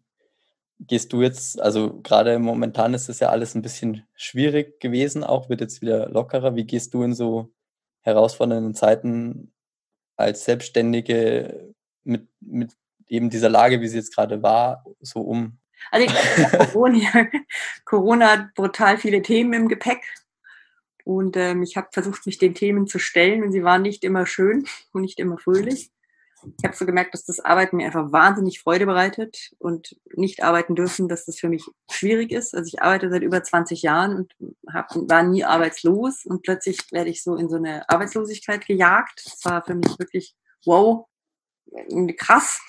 gehst 0.81 1.13
du 1.13 1.21
jetzt, 1.21 1.61
also 1.61 2.01
gerade 2.01 2.39
momentan 2.39 2.95
ist 2.95 3.11
es 3.11 3.21
ja 3.21 3.29
alles 3.29 3.55
ein 3.55 3.61
bisschen 3.61 4.07
schwierig 4.15 4.81
gewesen, 4.81 5.23
auch 5.23 5.51
wird 5.51 5.61
jetzt 5.61 5.83
wieder 5.83 6.09
lockerer. 6.09 6.57
Wie 6.57 6.65
gehst 6.65 6.95
du 6.95 7.03
in 7.03 7.15
so 7.15 7.53
herausfordernden 8.01 8.75
Zeiten 8.75 9.53
als 10.17 10.47
Selbstständige 10.47 11.75
mit, 12.05 12.27
mit 12.41 12.73
eben 13.07 13.29
dieser 13.29 13.51
Lage, 13.51 13.83
wie 13.83 13.89
sie 13.89 13.99
jetzt 13.99 14.15
gerade 14.15 14.43
war, 14.43 14.85
so 15.01 15.21
um? 15.21 15.59
Also 15.91 16.07
ich 16.07 16.13
glaube, 16.13 16.67
Corona, 16.73 17.29
Corona 17.85 18.31
hat 18.31 18.55
brutal 18.55 18.97
viele 18.97 19.21
Themen 19.21 19.53
im 19.53 19.69
Gepäck. 19.69 20.01
Und 21.05 21.37
ähm, 21.37 21.63
ich 21.63 21.77
habe 21.77 21.89
versucht, 21.93 22.25
mich 22.25 22.39
den 22.39 22.55
Themen 22.55 22.87
zu 22.87 22.99
stellen 22.99 23.43
und 23.43 23.53
sie 23.53 23.65
waren 23.65 23.83
nicht 23.83 24.05
immer 24.05 24.25
schön 24.25 24.67
und 24.93 25.03
nicht 25.03 25.19
immer 25.19 25.37
fröhlich 25.37 25.91
ich 26.59 26.65
habe 26.65 26.77
so 26.77 26.87
gemerkt, 26.87 27.15
dass 27.15 27.25
das 27.25 27.41
Arbeiten 27.41 27.77
mir 27.77 27.87
einfach 27.87 28.13
wahnsinnig 28.13 28.61
Freude 28.61 28.87
bereitet 28.87 29.51
und 29.59 29.97
nicht 30.15 30.43
arbeiten 30.43 30.75
dürfen, 30.75 31.09
dass 31.09 31.25
das 31.27 31.39
für 31.39 31.49
mich 31.49 31.65
schwierig 31.91 32.33
ist. 32.33 32.55
Also 32.55 32.69
ich 32.69 32.83
arbeite 32.83 33.11
seit 33.11 33.23
über 33.23 33.43
20 33.43 33.83
Jahren 33.83 34.17
und 34.17 34.35
hab, 34.73 34.95
war 34.95 35.23
nie 35.23 35.45
arbeitslos 35.45 36.25
und 36.25 36.43
plötzlich 36.43 36.79
werde 36.93 37.11
ich 37.11 37.23
so 37.23 37.37
in 37.37 37.49
so 37.49 37.57
eine 37.57 37.89
Arbeitslosigkeit 37.89 38.67
gejagt. 38.67 39.23
Das 39.25 39.45
war 39.45 39.63
für 39.65 39.75
mich 39.75 39.99
wirklich 39.99 40.35
wow, 40.65 41.07
krass. 42.17 42.61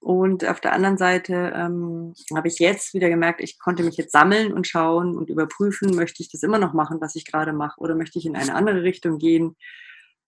Und 0.00 0.44
auf 0.44 0.60
der 0.60 0.72
anderen 0.72 0.98
Seite 0.98 1.52
ähm, 1.54 2.14
habe 2.34 2.48
ich 2.48 2.58
jetzt 2.58 2.94
wieder 2.94 3.08
gemerkt, 3.08 3.40
ich 3.40 3.58
konnte 3.58 3.82
mich 3.82 3.96
jetzt 3.96 4.12
sammeln 4.12 4.52
und 4.52 4.66
schauen 4.66 5.16
und 5.16 5.30
überprüfen, 5.30 5.94
möchte 5.94 6.22
ich 6.22 6.30
das 6.30 6.42
immer 6.42 6.58
noch 6.58 6.72
machen, 6.72 7.00
was 7.00 7.14
ich 7.14 7.24
gerade 7.24 7.52
mache, 7.52 7.80
oder 7.80 7.94
möchte 7.94 8.18
ich 8.18 8.26
in 8.26 8.36
eine 8.36 8.54
andere 8.54 8.82
Richtung 8.82 9.18
gehen 9.18 9.56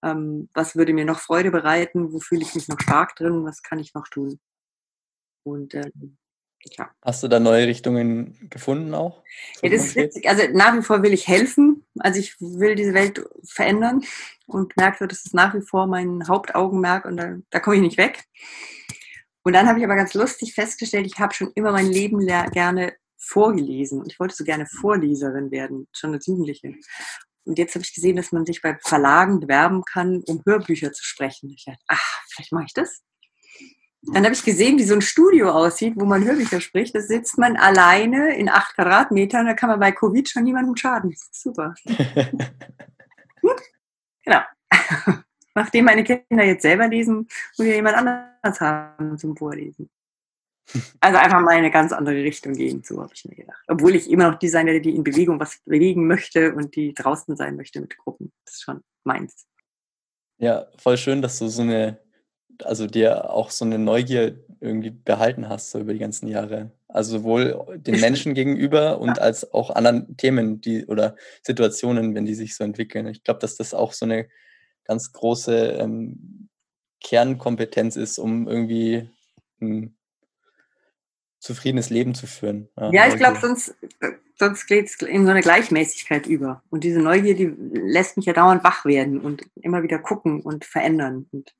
ähm, 0.03 0.49
was 0.55 0.77
würde 0.77 0.93
mir 0.93 1.05
noch 1.05 1.21
Freude 1.21 1.51
bereiten, 1.51 2.13
wo 2.13 2.21
fühle 2.21 2.43
ich 2.43 2.55
mich 2.55 2.69
noch 2.69 2.81
stark 2.81 3.17
drin, 3.17 3.45
was 3.45 3.63
kann 3.63 3.79
ich 3.79 3.95
noch 3.95 4.09
tun. 4.09 4.41
Und 5.45 5.75
ähm, 5.75 6.17
ja. 6.77 6.91
Hast 7.03 7.23
du 7.23 7.29
da 7.29 7.41
neue 7.41 7.67
Richtungen 7.67 8.49
gefunden 8.49 8.95
auch? 8.95 9.23
Ja, 9.63 9.71
das 9.71 9.87
ist 9.87 9.97
witzig. 9.97 10.29
Also 10.29 10.45
nach 10.53 10.77
wie 10.77 10.83
vor 10.83 11.03
will 11.03 11.13
ich 11.13 11.27
helfen. 11.27 11.85
Also 11.99 12.21
ich 12.21 12.41
will 12.41 12.75
diese 12.75 12.95
Welt 12.95 13.25
verändern 13.45 14.03
und 14.47 14.77
merke, 14.77 15.09
das 15.09 15.25
ist 15.25 15.35
nach 15.35 15.55
wie 15.55 15.63
vor 15.63 15.87
mein 15.87 16.29
Hauptaugenmerk 16.29 17.05
und 17.05 17.17
da, 17.17 17.37
da 17.51 17.61
komme 17.61 17.77
ich 17.77 17.83
nicht 17.83 17.99
weg. 17.99 18.25
Und 19.43 19.55
dann 19.55 19.67
habe 19.67 19.81
ich 19.81 19.85
aber 19.85 19.97
ganz 19.97 20.15
lustig 20.15 20.55
festgestellt, 20.55 21.07
ich 21.07 21.19
habe 21.19 21.35
schon 21.35 21.51
immer 21.55 21.73
mein 21.73 21.89
Leben 21.89 22.25
gerne 22.27 22.95
vorgelesen 23.17 24.01
und 24.01 24.07
ich 24.07 24.21
wollte 24.21 24.37
so 24.37 24.45
gerne 24.45 24.67
Vorleserin 24.67 25.51
werden, 25.51 25.89
schon 25.93 26.13
als 26.13 26.27
Jugendliche. 26.27 26.75
Und 27.45 27.59
jetzt 27.59 27.75
habe 27.75 27.85
ich 27.85 27.95
gesehen, 27.95 28.17
dass 28.17 28.33
man 28.33 28.47
sich 28.47 28.63
bei 28.63 28.79
Verlagen 28.81 29.41
bewerben 29.41 29.85
kann, 29.85 30.23
um 30.27 30.43
Hörbücher 30.45 30.93
zu 30.93 31.05
sprechen. 31.05 31.51
Ich 31.51 31.65
dachte, 31.65 31.83
ach, 31.89 32.21
vielleicht 32.29 32.53
mache 32.53 32.67
ich 32.67 32.73
das. 32.73 33.03
Dann 34.03 34.25
habe 34.25 34.35
ich 34.35 34.45
gesehen, 34.45 34.79
wie 34.79 34.85
so 34.85 34.95
ein 34.95 35.01
Studio 35.01 35.51
aussieht, 35.51 35.95
wo 35.97 36.05
man 36.05 36.25
Hörbücher 36.25 36.61
spricht. 36.61 36.95
Da 36.95 37.01
sitzt 37.01 37.39
man 37.39 37.57
alleine 37.57 38.37
in 38.37 38.49
acht 38.49 38.75
Quadratmetern. 38.75 39.47
Da 39.47 39.55
kann 39.55 39.71
man 39.71 39.79
bei 39.79 39.93
Covid 39.93 40.29
schon 40.29 40.43
niemandem 40.43 40.77
schaden. 40.77 41.11
Das 41.11 41.23
ist 41.23 41.43
super. 41.43 41.75
genau. 44.25 44.41
Nachdem 45.55 45.85
meine 45.85 46.03
Kinder 46.03 46.45
jetzt 46.45 46.63
selber 46.63 46.89
lesen, 46.89 47.29
muss 47.57 47.67
ja 47.67 47.75
jemand 47.75 47.97
anderes 47.97 48.61
haben 48.61 49.19
zum 49.19 49.37
Vorlesen. 49.37 49.89
Also 51.01 51.19
einfach 51.19 51.41
mal 51.41 51.53
in 51.53 51.59
eine 51.59 51.71
ganz 51.71 51.93
andere 51.93 52.17
Richtung 52.17 52.55
gehen, 52.55 52.83
so 52.85 53.03
habe 53.03 53.13
ich 53.15 53.25
mir 53.25 53.35
gedacht. 53.35 53.63
Obwohl 53.69 53.95
ich 53.95 54.11
immer 54.11 54.31
noch 54.31 54.39
die 54.39 54.49
sein 54.49 54.67
werde, 54.67 54.81
die 54.81 54.95
in 54.95 55.05
Bewegung 55.05 55.39
was 55.41 55.61
bewegen 55.65 56.07
möchte 56.07 56.55
und 56.55 56.77
die 56.77 56.95
draußen 56.95 57.37
sein 57.37 57.57
möchte 57.57 57.81
mit 57.81 57.97
Gruppen. 57.99 58.33
Das 58.45 58.55
ist 58.55 58.63
schon 58.63 58.81
meins. 59.05 59.47
Ja, 60.39 60.67
voll 60.77 60.97
schön, 60.97 61.23
dass 61.23 61.39
du 61.39 61.49
so 61.49 61.63
eine, 61.63 61.99
also 62.65 62.87
dir 62.87 63.31
auch 63.31 63.51
so 63.51 63.65
eine 63.65 63.79
Neugier 63.79 64.45
irgendwie 64.61 64.91
behalten 64.91 65.49
hast, 65.49 65.71
so 65.71 65.81
über 65.81 65.93
die 65.93 65.99
ganzen 65.99 66.29
Jahre. 66.29 66.71
Also 66.89 67.19
sowohl 67.19 67.79
den 67.79 68.01
Menschen 68.01 68.35
gegenüber 68.35 68.99
und 68.99 69.17
ja. 69.17 69.23
als 69.23 69.53
auch 69.53 69.71
anderen 69.71 70.17
Themen, 70.17 70.61
die 70.61 70.87
oder 70.87 71.17
Situationen, 71.43 72.15
wenn 72.15 72.25
die 72.25 72.35
sich 72.35 72.55
so 72.55 72.65
entwickeln. 72.65 73.07
Ich 73.09 73.25
glaube, 73.25 73.41
dass 73.41 73.57
das 73.57 73.75
auch 73.75 73.93
so 73.93 74.05
eine 74.05 74.29
ganz 74.85 75.13
große 75.13 75.57
ähm, 75.81 76.49
Kernkompetenz 77.01 77.97
ist, 77.97 78.19
um 78.19 78.49
irgendwie 78.49 79.09
ein 79.61 79.97
zufriedenes 81.43 81.91
Leben 81.91 82.15
zu 82.15 82.27
führen. 82.27 82.69
Ja, 82.77 82.93
ja 82.93 83.09
ich 83.09 83.17
glaube, 83.17 83.39
sonst, 83.41 83.75
sonst 84.39 84.67
geht 84.67 84.87
es 84.87 84.95
in 85.03 85.25
so 85.25 85.33
eine 85.33 85.41
Gleichmäßigkeit 85.41 86.27
über. 86.27 86.63
Und 86.71 86.85
diese 86.85 87.01
Neugier, 87.01 87.35
die 87.35 87.53
lässt 87.73 88.17
mich 88.17 88.27
ja 88.27 88.33
dauernd 88.33 88.63
wach 88.63 88.85
werden 88.85 89.21
und 89.21 89.43
immer 89.57 89.83
wieder 89.83 89.99
gucken 89.99 90.41
und 90.41 90.65
verändern. 90.65 91.27
Und 91.33 91.53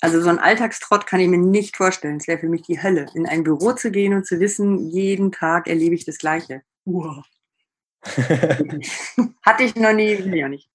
also 0.00 0.20
so 0.20 0.28
ein 0.28 0.40
Alltagstrott 0.40 1.06
kann 1.06 1.20
ich 1.20 1.28
mir 1.28 1.38
nicht 1.38 1.76
vorstellen. 1.76 2.16
Es 2.16 2.26
wäre 2.26 2.40
für 2.40 2.48
mich 2.48 2.62
die 2.62 2.82
Hölle, 2.82 3.06
in 3.14 3.26
ein 3.26 3.44
Büro 3.44 3.72
zu 3.72 3.92
gehen 3.92 4.14
und 4.14 4.26
zu 4.26 4.40
wissen, 4.40 4.90
jeden 4.90 5.30
Tag 5.30 5.68
erlebe 5.68 5.94
ich 5.94 6.04
das 6.04 6.18
Gleiche. 6.18 6.62
Wow. 6.84 7.24
Hatte 9.42 9.62
ich 9.62 9.76
noch 9.76 9.92
nie, 9.92 10.18
will 10.18 10.34
ich 10.34 10.44
auch 10.44 10.48
nicht. 10.48 10.68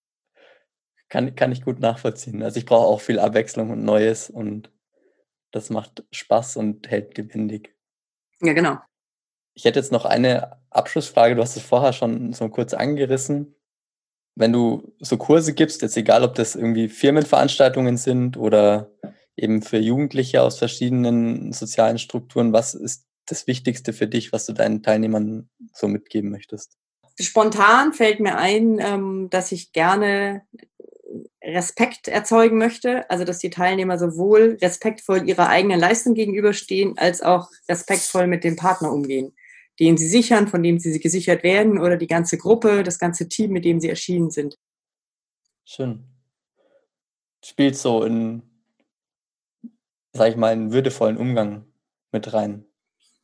Kann, 1.09 1.35
kann 1.35 1.51
ich 1.51 1.65
gut 1.65 1.79
nachvollziehen. 1.79 2.41
Also 2.41 2.57
ich 2.57 2.65
brauche 2.65 2.87
auch 2.87 3.01
viel 3.01 3.19
Abwechslung 3.19 3.69
und 3.69 3.83
Neues 3.83 4.29
und 4.29 4.71
das 5.51 5.69
macht 5.69 6.05
Spaß 6.11 6.55
und 6.55 6.89
hält 6.89 7.17
lebendig. 7.17 7.73
Ja, 8.43 8.53
genau. 8.53 8.77
Ich 9.55 9.65
hätte 9.65 9.79
jetzt 9.79 9.91
noch 9.91 10.05
eine 10.05 10.57
Abschlussfrage. 10.69 11.35
Du 11.35 11.41
hast 11.41 11.55
es 11.55 11.63
vorher 11.63 11.93
schon 11.93 12.33
so 12.33 12.49
kurz 12.49 12.73
angerissen. 12.73 13.55
Wenn 14.35 14.51
du 14.51 14.93
so 14.99 15.17
Kurse 15.17 15.53
gibst, 15.53 15.81
jetzt 15.81 15.95
egal, 15.95 16.23
ob 16.23 16.35
das 16.35 16.55
irgendwie 16.55 16.89
Firmenveranstaltungen 16.89 17.97
sind 17.97 18.35
oder 18.35 18.91
eben 19.35 19.61
für 19.61 19.77
Jugendliche 19.77 20.41
aus 20.41 20.57
verschiedenen 20.57 21.53
sozialen 21.53 21.99
Strukturen, 21.99 22.51
was 22.51 22.73
ist 22.73 23.05
das 23.27 23.47
Wichtigste 23.47 23.93
für 23.93 24.07
dich, 24.07 24.33
was 24.33 24.45
du 24.45 24.53
deinen 24.53 24.83
Teilnehmern 24.83 25.49
so 25.73 25.87
mitgeben 25.87 26.29
möchtest? 26.29 26.77
Spontan 27.19 27.93
fällt 27.93 28.19
mir 28.19 28.37
ein, 28.37 28.79
ähm, 28.79 29.29
dass 29.29 29.51
ich 29.51 29.71
gerne 29.71 30.41
Respekt 31.53 32.07
erzeugen 32.07 32.57
möchte, 32.57 33.09
also 33.09 33.23
dass 33.23 33.39
die 33.39 33.49
Teilnehmer 33.49 33.97
sowohl 33.97 34.57
respektvoll 34.61 35.27
ihrer 35.27 35.49
eigenen 35.49 35.79
Leistung 35.79 36.13
gegenüberstehen, 36.13 36.97
als 36.97 37.21
auch 37.21 37.49
respektvoll 37.69 38.27
mit 38.27 38.43
dem 38.43 38.55
Partner 38.55 38.91
umgehen, 38.91 39.35
den 39.79 39.97
sie 39.97 40.07
sichern, 40.07 40.47
von 40.47 40.63
dem 40.63 40.79
sie 40.79 40.99
gesichert 40.99 41.43
werden 41.43 41.79
oder 41.79 41.97
die 41.97 42.07
ganze 42.07 42.37
Gruppe, 42.37 42.83
das 42.83 42.99
ganze 42.99 43.27
Team, 43.27 43.51
mit 43.51 43.65
dem 43.65 43.79
sie 43.79 43.89
erschienen 43.89 44.31
sind. 44.31 44.57
Schön. 45.65 46.03
Spielt 47.43 47.77
so 47.77 48.03
in, 48.03 48.43
sag 50.13 50.29
ich 50.29 50.35
mal, 50.35 50.51
einen 50.51 50.71
würdevollen 50.71 51.17
Umgang 51.17 51.65
mit 52.11 52.33
rein. 52.33 52.65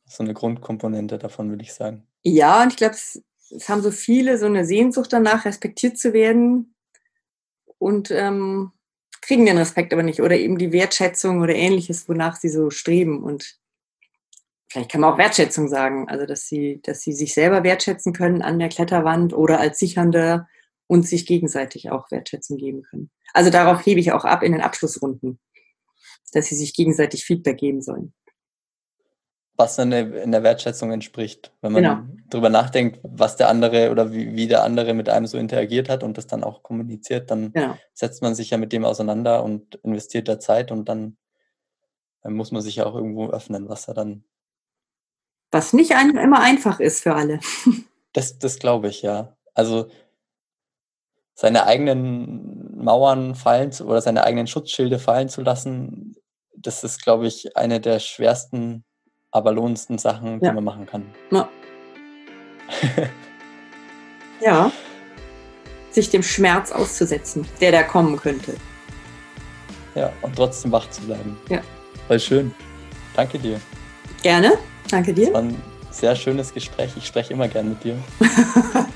So 0.06 0.22
eine 0.22 0.34
Grundkomponente 0.34 1.18
davon, 1.18 1.50
würde 1.50 1.62
ich 1.62 1.72
sagen. 1.72 2.06
Ja, 2.22 2.62
und 2.62 2.70
ich 2.70 2.76
glaube, 2.76 2.94
es, 2.94 3.22
es 3.50 3.68
haben 3.68 3.82
so 3.82 3.90
viele 3.90 4.38
so 4.38 4.46
eine 4.46 4.64
Sehnsucht 4.64 5.12
danach, 5.12 5.44
respektiert 5.44 5.98
zu 5.98 6.12
werden, 6.12 6.69
und 7.80 8.10
ähm, 8.10 8.72
kriegen 9.22 9.46
den 9.46 9.58
Respekt 9.58 9.92
aber 9.92 10.02
nicht 10.02 10.20
oder 10.20 10.36
eben 10.36 10.58
die 10.58 10.72
Wertschätzung 10.72 11.40
oder 11.40 11.54
ähnliches, 11.54 12.08
wonach 12.08 12.36
sie 12.36 12.48
so 12.48 12.70
streben. 12.70 13.22
Und 13.22 13.58
vielleicht 14.68 14.90
kann 14.90 15.00
man 15.00 15.12
auch 15.12 15.18
Wertschätzung 15.18 15.66
sagen, 15.68 16.08
also 16.08 16.26
dass 16.26 16.46
sie, 16.46 16.80
dass 16.82 17.00
sie 17.00 17.12
sich 17.12 17.34
selber 17.34 17.64
wertschätzen 17.64 18.12
können 18.12 18.42
an 18.42 18.58
der 18.58 18.68
Kletterwand 18.68 19.32
oder 19.32 19.58
als 19.58 19.78
Sichernder 19.78 20.46
und 20.86 21.06
sich 21.08 21.26
gegenseitig 21.26 21.90
auch 21.90 22.10
Wertschätzung 22.10 22.58
geben 22.58 22.82
können. 22.82 23.10
Also 23.32 23.50
darauf 23.50 23.84
hebe 23.84 24.00
ich 24.00 24.12
auch 24.12 24.24
ab 24.24 24.42
in 24.42 24.52
den 24.52 24.60
Abschlussrunden, 24.60 25.40
dass 26.32 26.46
sie 26.46 26.56
sich 26.56 26.74
gegenseitig 26.74 27.24
Feedback 27.24 27.58
geben 27.58 27.80
sollen. 27.80 28.12
Was 29.60 29.76
dann 29.76 29.92
in 29.92 30.32
der 30.32 30.42
Wertschätzung 30.42 30.90
entspricht, 30.90 31.52
wenn 31.60 31.72
man 31.72 31.82
genau. 31.82 31.98
darüber 32.30 32.48
nachdenkt, 32.48 32.98
was 33.02 33.36
der 33.36 33.48
andere 33.48 33.90
oder 33.90 34.12
wie, 34.12 34.34
wie, 34.34 34.48
der 34.48 34.64
andere 34.64 34.94
mit 34.94 35.08
einem 35.08 35.26
so 35.26 35.36
interagiert 35.36 35.88
hat 35.88 36.02
und 36.02 36.16
das 36.16 36.26
dann 36.26 36.44
auch 36.44 36.62
kommuniziert, 36.62 37.30
dann 37.30 37.52
genau. 37.52 37.76
setzt 37.92 38.22
man 38.22 38.34
sich 38.34 38.50
ja 38.50 38.58
mit 38.58 38.72
dem 38.72 38.84
auseinander 38.84 39.44
und 39.44 39.76
investiert 39.82 40.28
da 40.28 40.38
Zeit 40.38 40.72
und 40.72 40.88
dann, 40.88 41.16
dann 42.22 42.32
muss 42.32 42.52
man 42.52 42.62
sich 42.62 42.76
ja 42.76 42.86
auch 42.86 42.94
irgendwo 42.94 43.28
öffnen, 43.28 43.68
was 43.68 43.86
er 43.86 43.94
dann 43.94 44.24
was 45.50 45.72
nicht 45.72 45.92
ein, 45.92 46.16
immer 46.16 46.40
einfach 46.40 46.80
ist 46.80 47.02
für 47.02 47.14
alle. 47.14 47.40
Das, 48.12 48.40
das 48.40 48.58
glaube 48.58 48.88
ich, 48.88 49.02
ja. 49.02 49.36
Also 49.54 49.88
seine 51.34 51.68
eigenen 51.68 52.76
Mauern 52.76 53.36
fallen 53.36 53.70
zu, 53.70 53.86
oder 53.86 54.02
seine 54.02 54.24
eigenen 54.24 54.48
Schutzschilde 54.48 54.98
fallen 54.98 55.28
zu 55.28 55.42
lassen, 55.42 56.16
das 56.56 56.82
ist, 56.82 57.04
glaube 57.04 57.28
ich, 57.28 57.56
eine 57.56 57.80
der 57.80 58.00
schwersten, 58.00 58.84
aber 59.30 59.52
lohnendsten 59.52 59.98
Sachen, 59.98 60.40
die 60.40 60.46
ja. 60.46 60.52
man 60.52 60.64
machen 60.64 60.86
kann. 60.86 61.06
Ja. 61.30 61.48
ja. 64.40 64.72
Sich 65.90 66.10
dem 66.10 66.22
Schmerz 66.22 66.72
auszusetzen, 66.72 67.46
der 67.60 67.72
da 67.72 67.82
kommen 67.82 68.16
könnte. 68.16 68.54
Ja, 69.94 70.12
und 70.22 70.36
trotzdem 70.36 70.70
wach 70.72 70.88
zu 70.90 71.02
bleiben. 71.02 71.36
Ja. 71.48 71.60
Voll 72.06 72.20
schön. 72.20 72.54
Danke 73.14 73.38
dir. 73.38 73.60
Gerne. 74.22 74.52
Danke 74.88 75.12
dir. 75.12 75.26
Das 75.26 75.34
war 75.34 75.42
ein 75.42 75.60
sehr 75.90 76.14
schönes 76.14 76.54
Gespräch. 76.54 76.92
Ich 76.96 77.06
spreche 77.06 77.32
immer 77.32 77.48
gern 77.48 77.70
mit 77.70 77.82
dir. 77.82 77.96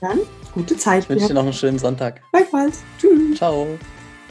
Dann 0.00 0.20
gute 0.52 0.76
Zeit. 0.76 1.04
Ich 1.04 1.08
wünsche 1.08 1.28
dir 1.28 1.34
noch 1.34 1.42
einen 1.42 1.52
schönen 1.52 1.78
Sonntag. 1.78 2.20
Gleichfalls. 2.32 2.82
Tschüss. 2.98 3.38
Ciao. 3.38 3.66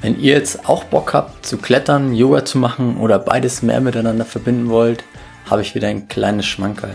Wenn 0.03 0.19
ihr 0.19 0.33
jetzt 0.33 0.67
auch 0.67 0.83
Bock 0.83 1.13
habt 1.13 1.45
zu 1.45 1.57
klettern, 1.57 2.13
Yoga 2.13 2.43
zu 2.43 2.57
machen 2.57 2.97
oder 2.97 3.17
beides 3.19 3.61
mehr 3.61 3.79
miteinander 3.79 4.25
verbinden 4.25 4.69
wollt, 4.69 5.05
habe 5.49 5.61
ich 5.61 5.75
wieder 5.75 5.87
ein 5.87 6.09
kleines 6.09 6.45
Schmankerl. 6.45 6.93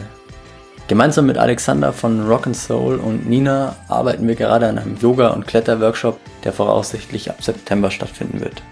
Gemeinsam 0.88 1.24
mit 1.24 1.38
Alexander 1.38 1.94
von 1.94 2.28
Rock 2.28 2.46
and 2.46 2.56
Soul 2.56 2.96
und 2.96 3.26
Nina 3.26 3.76
arbeiten 3.88 4.28
wir 4.28 4.34
gerade 4.34 4.68
an 4.68 4.76
einem 4.76 4.98
Yoga- 4.98 5.28
und 5.28 5.46
Kletterworkshop, 5.46 6.20
der 6.44 6.52
voraussichtlich 6.52 7.30
ab 7.30 7.42
September 7.42 7.90
stattfinden 7.90 8.40
wird. 8.40 8.62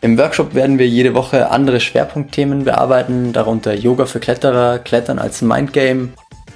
Im 0.00 0.18
Workshop 0.18 0.54
werden 0.56 0.80
wir 0.80 0.88
jede 0.88 1.14
Woche 1.14 1.52
andere 1.52 1.78
Schwerpunktthemen 1.78 2.64
bearbeiten, 2.64 3.32
darunter 3.32 3.74
Yoga 3.74 4.06
für 4.06 4.18
Kletterer, 4.18 4.80
Klettern 4.80 5.20
als 5.20 5.40
Mindgame, 5.40 6.08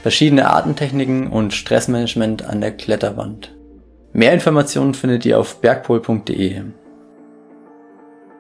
verschiedene 0.03 0.51
Artentechniken 0.51 1.29
und 1.29 1.55
Stressmanagement 1.55 2.45
an 2.45 2.61
der 2.61 2.73
Kletterwand. 2.73 3.55
Mehr 4.13 4.33
Informationen 4.33 4.95
findet 4.95 5.25
ihr 5.25 5.39
auf 5.39 5.61
bergpol.de. 5.61 6.63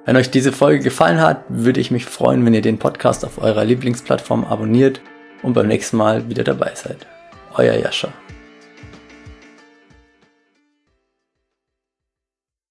Wenn 0.06 0.16
euch 0.16 0.30
diese 0.30 0.52
Folge 0.52 0.84
gefallen 0.84 1.20
hat, 1.20 1.42
würde 1.48 1.80
ich 1.80 1.90
mich 1.90 2.04
freuen, 2.04 2.46
wenn 2.46 2.54
ihr 2.54 2.62
den 2.62 2.78
Podcast 2.78 3.24
auf 3.24 3.42
eurer 3.42 3.64
Lieblingsplattform 3.64 4.44
abonniert 4.44 5.00
und 5.42 5.54
beim 5.54 5.66
nächsten 5.66 5.96
Mal 5.96 6.28
wieder 6.28 6.44
dabei 6.44 6.70
seid. 6.76 7.08
Euer 7.56 7.74
Jascha. 7.74 8.12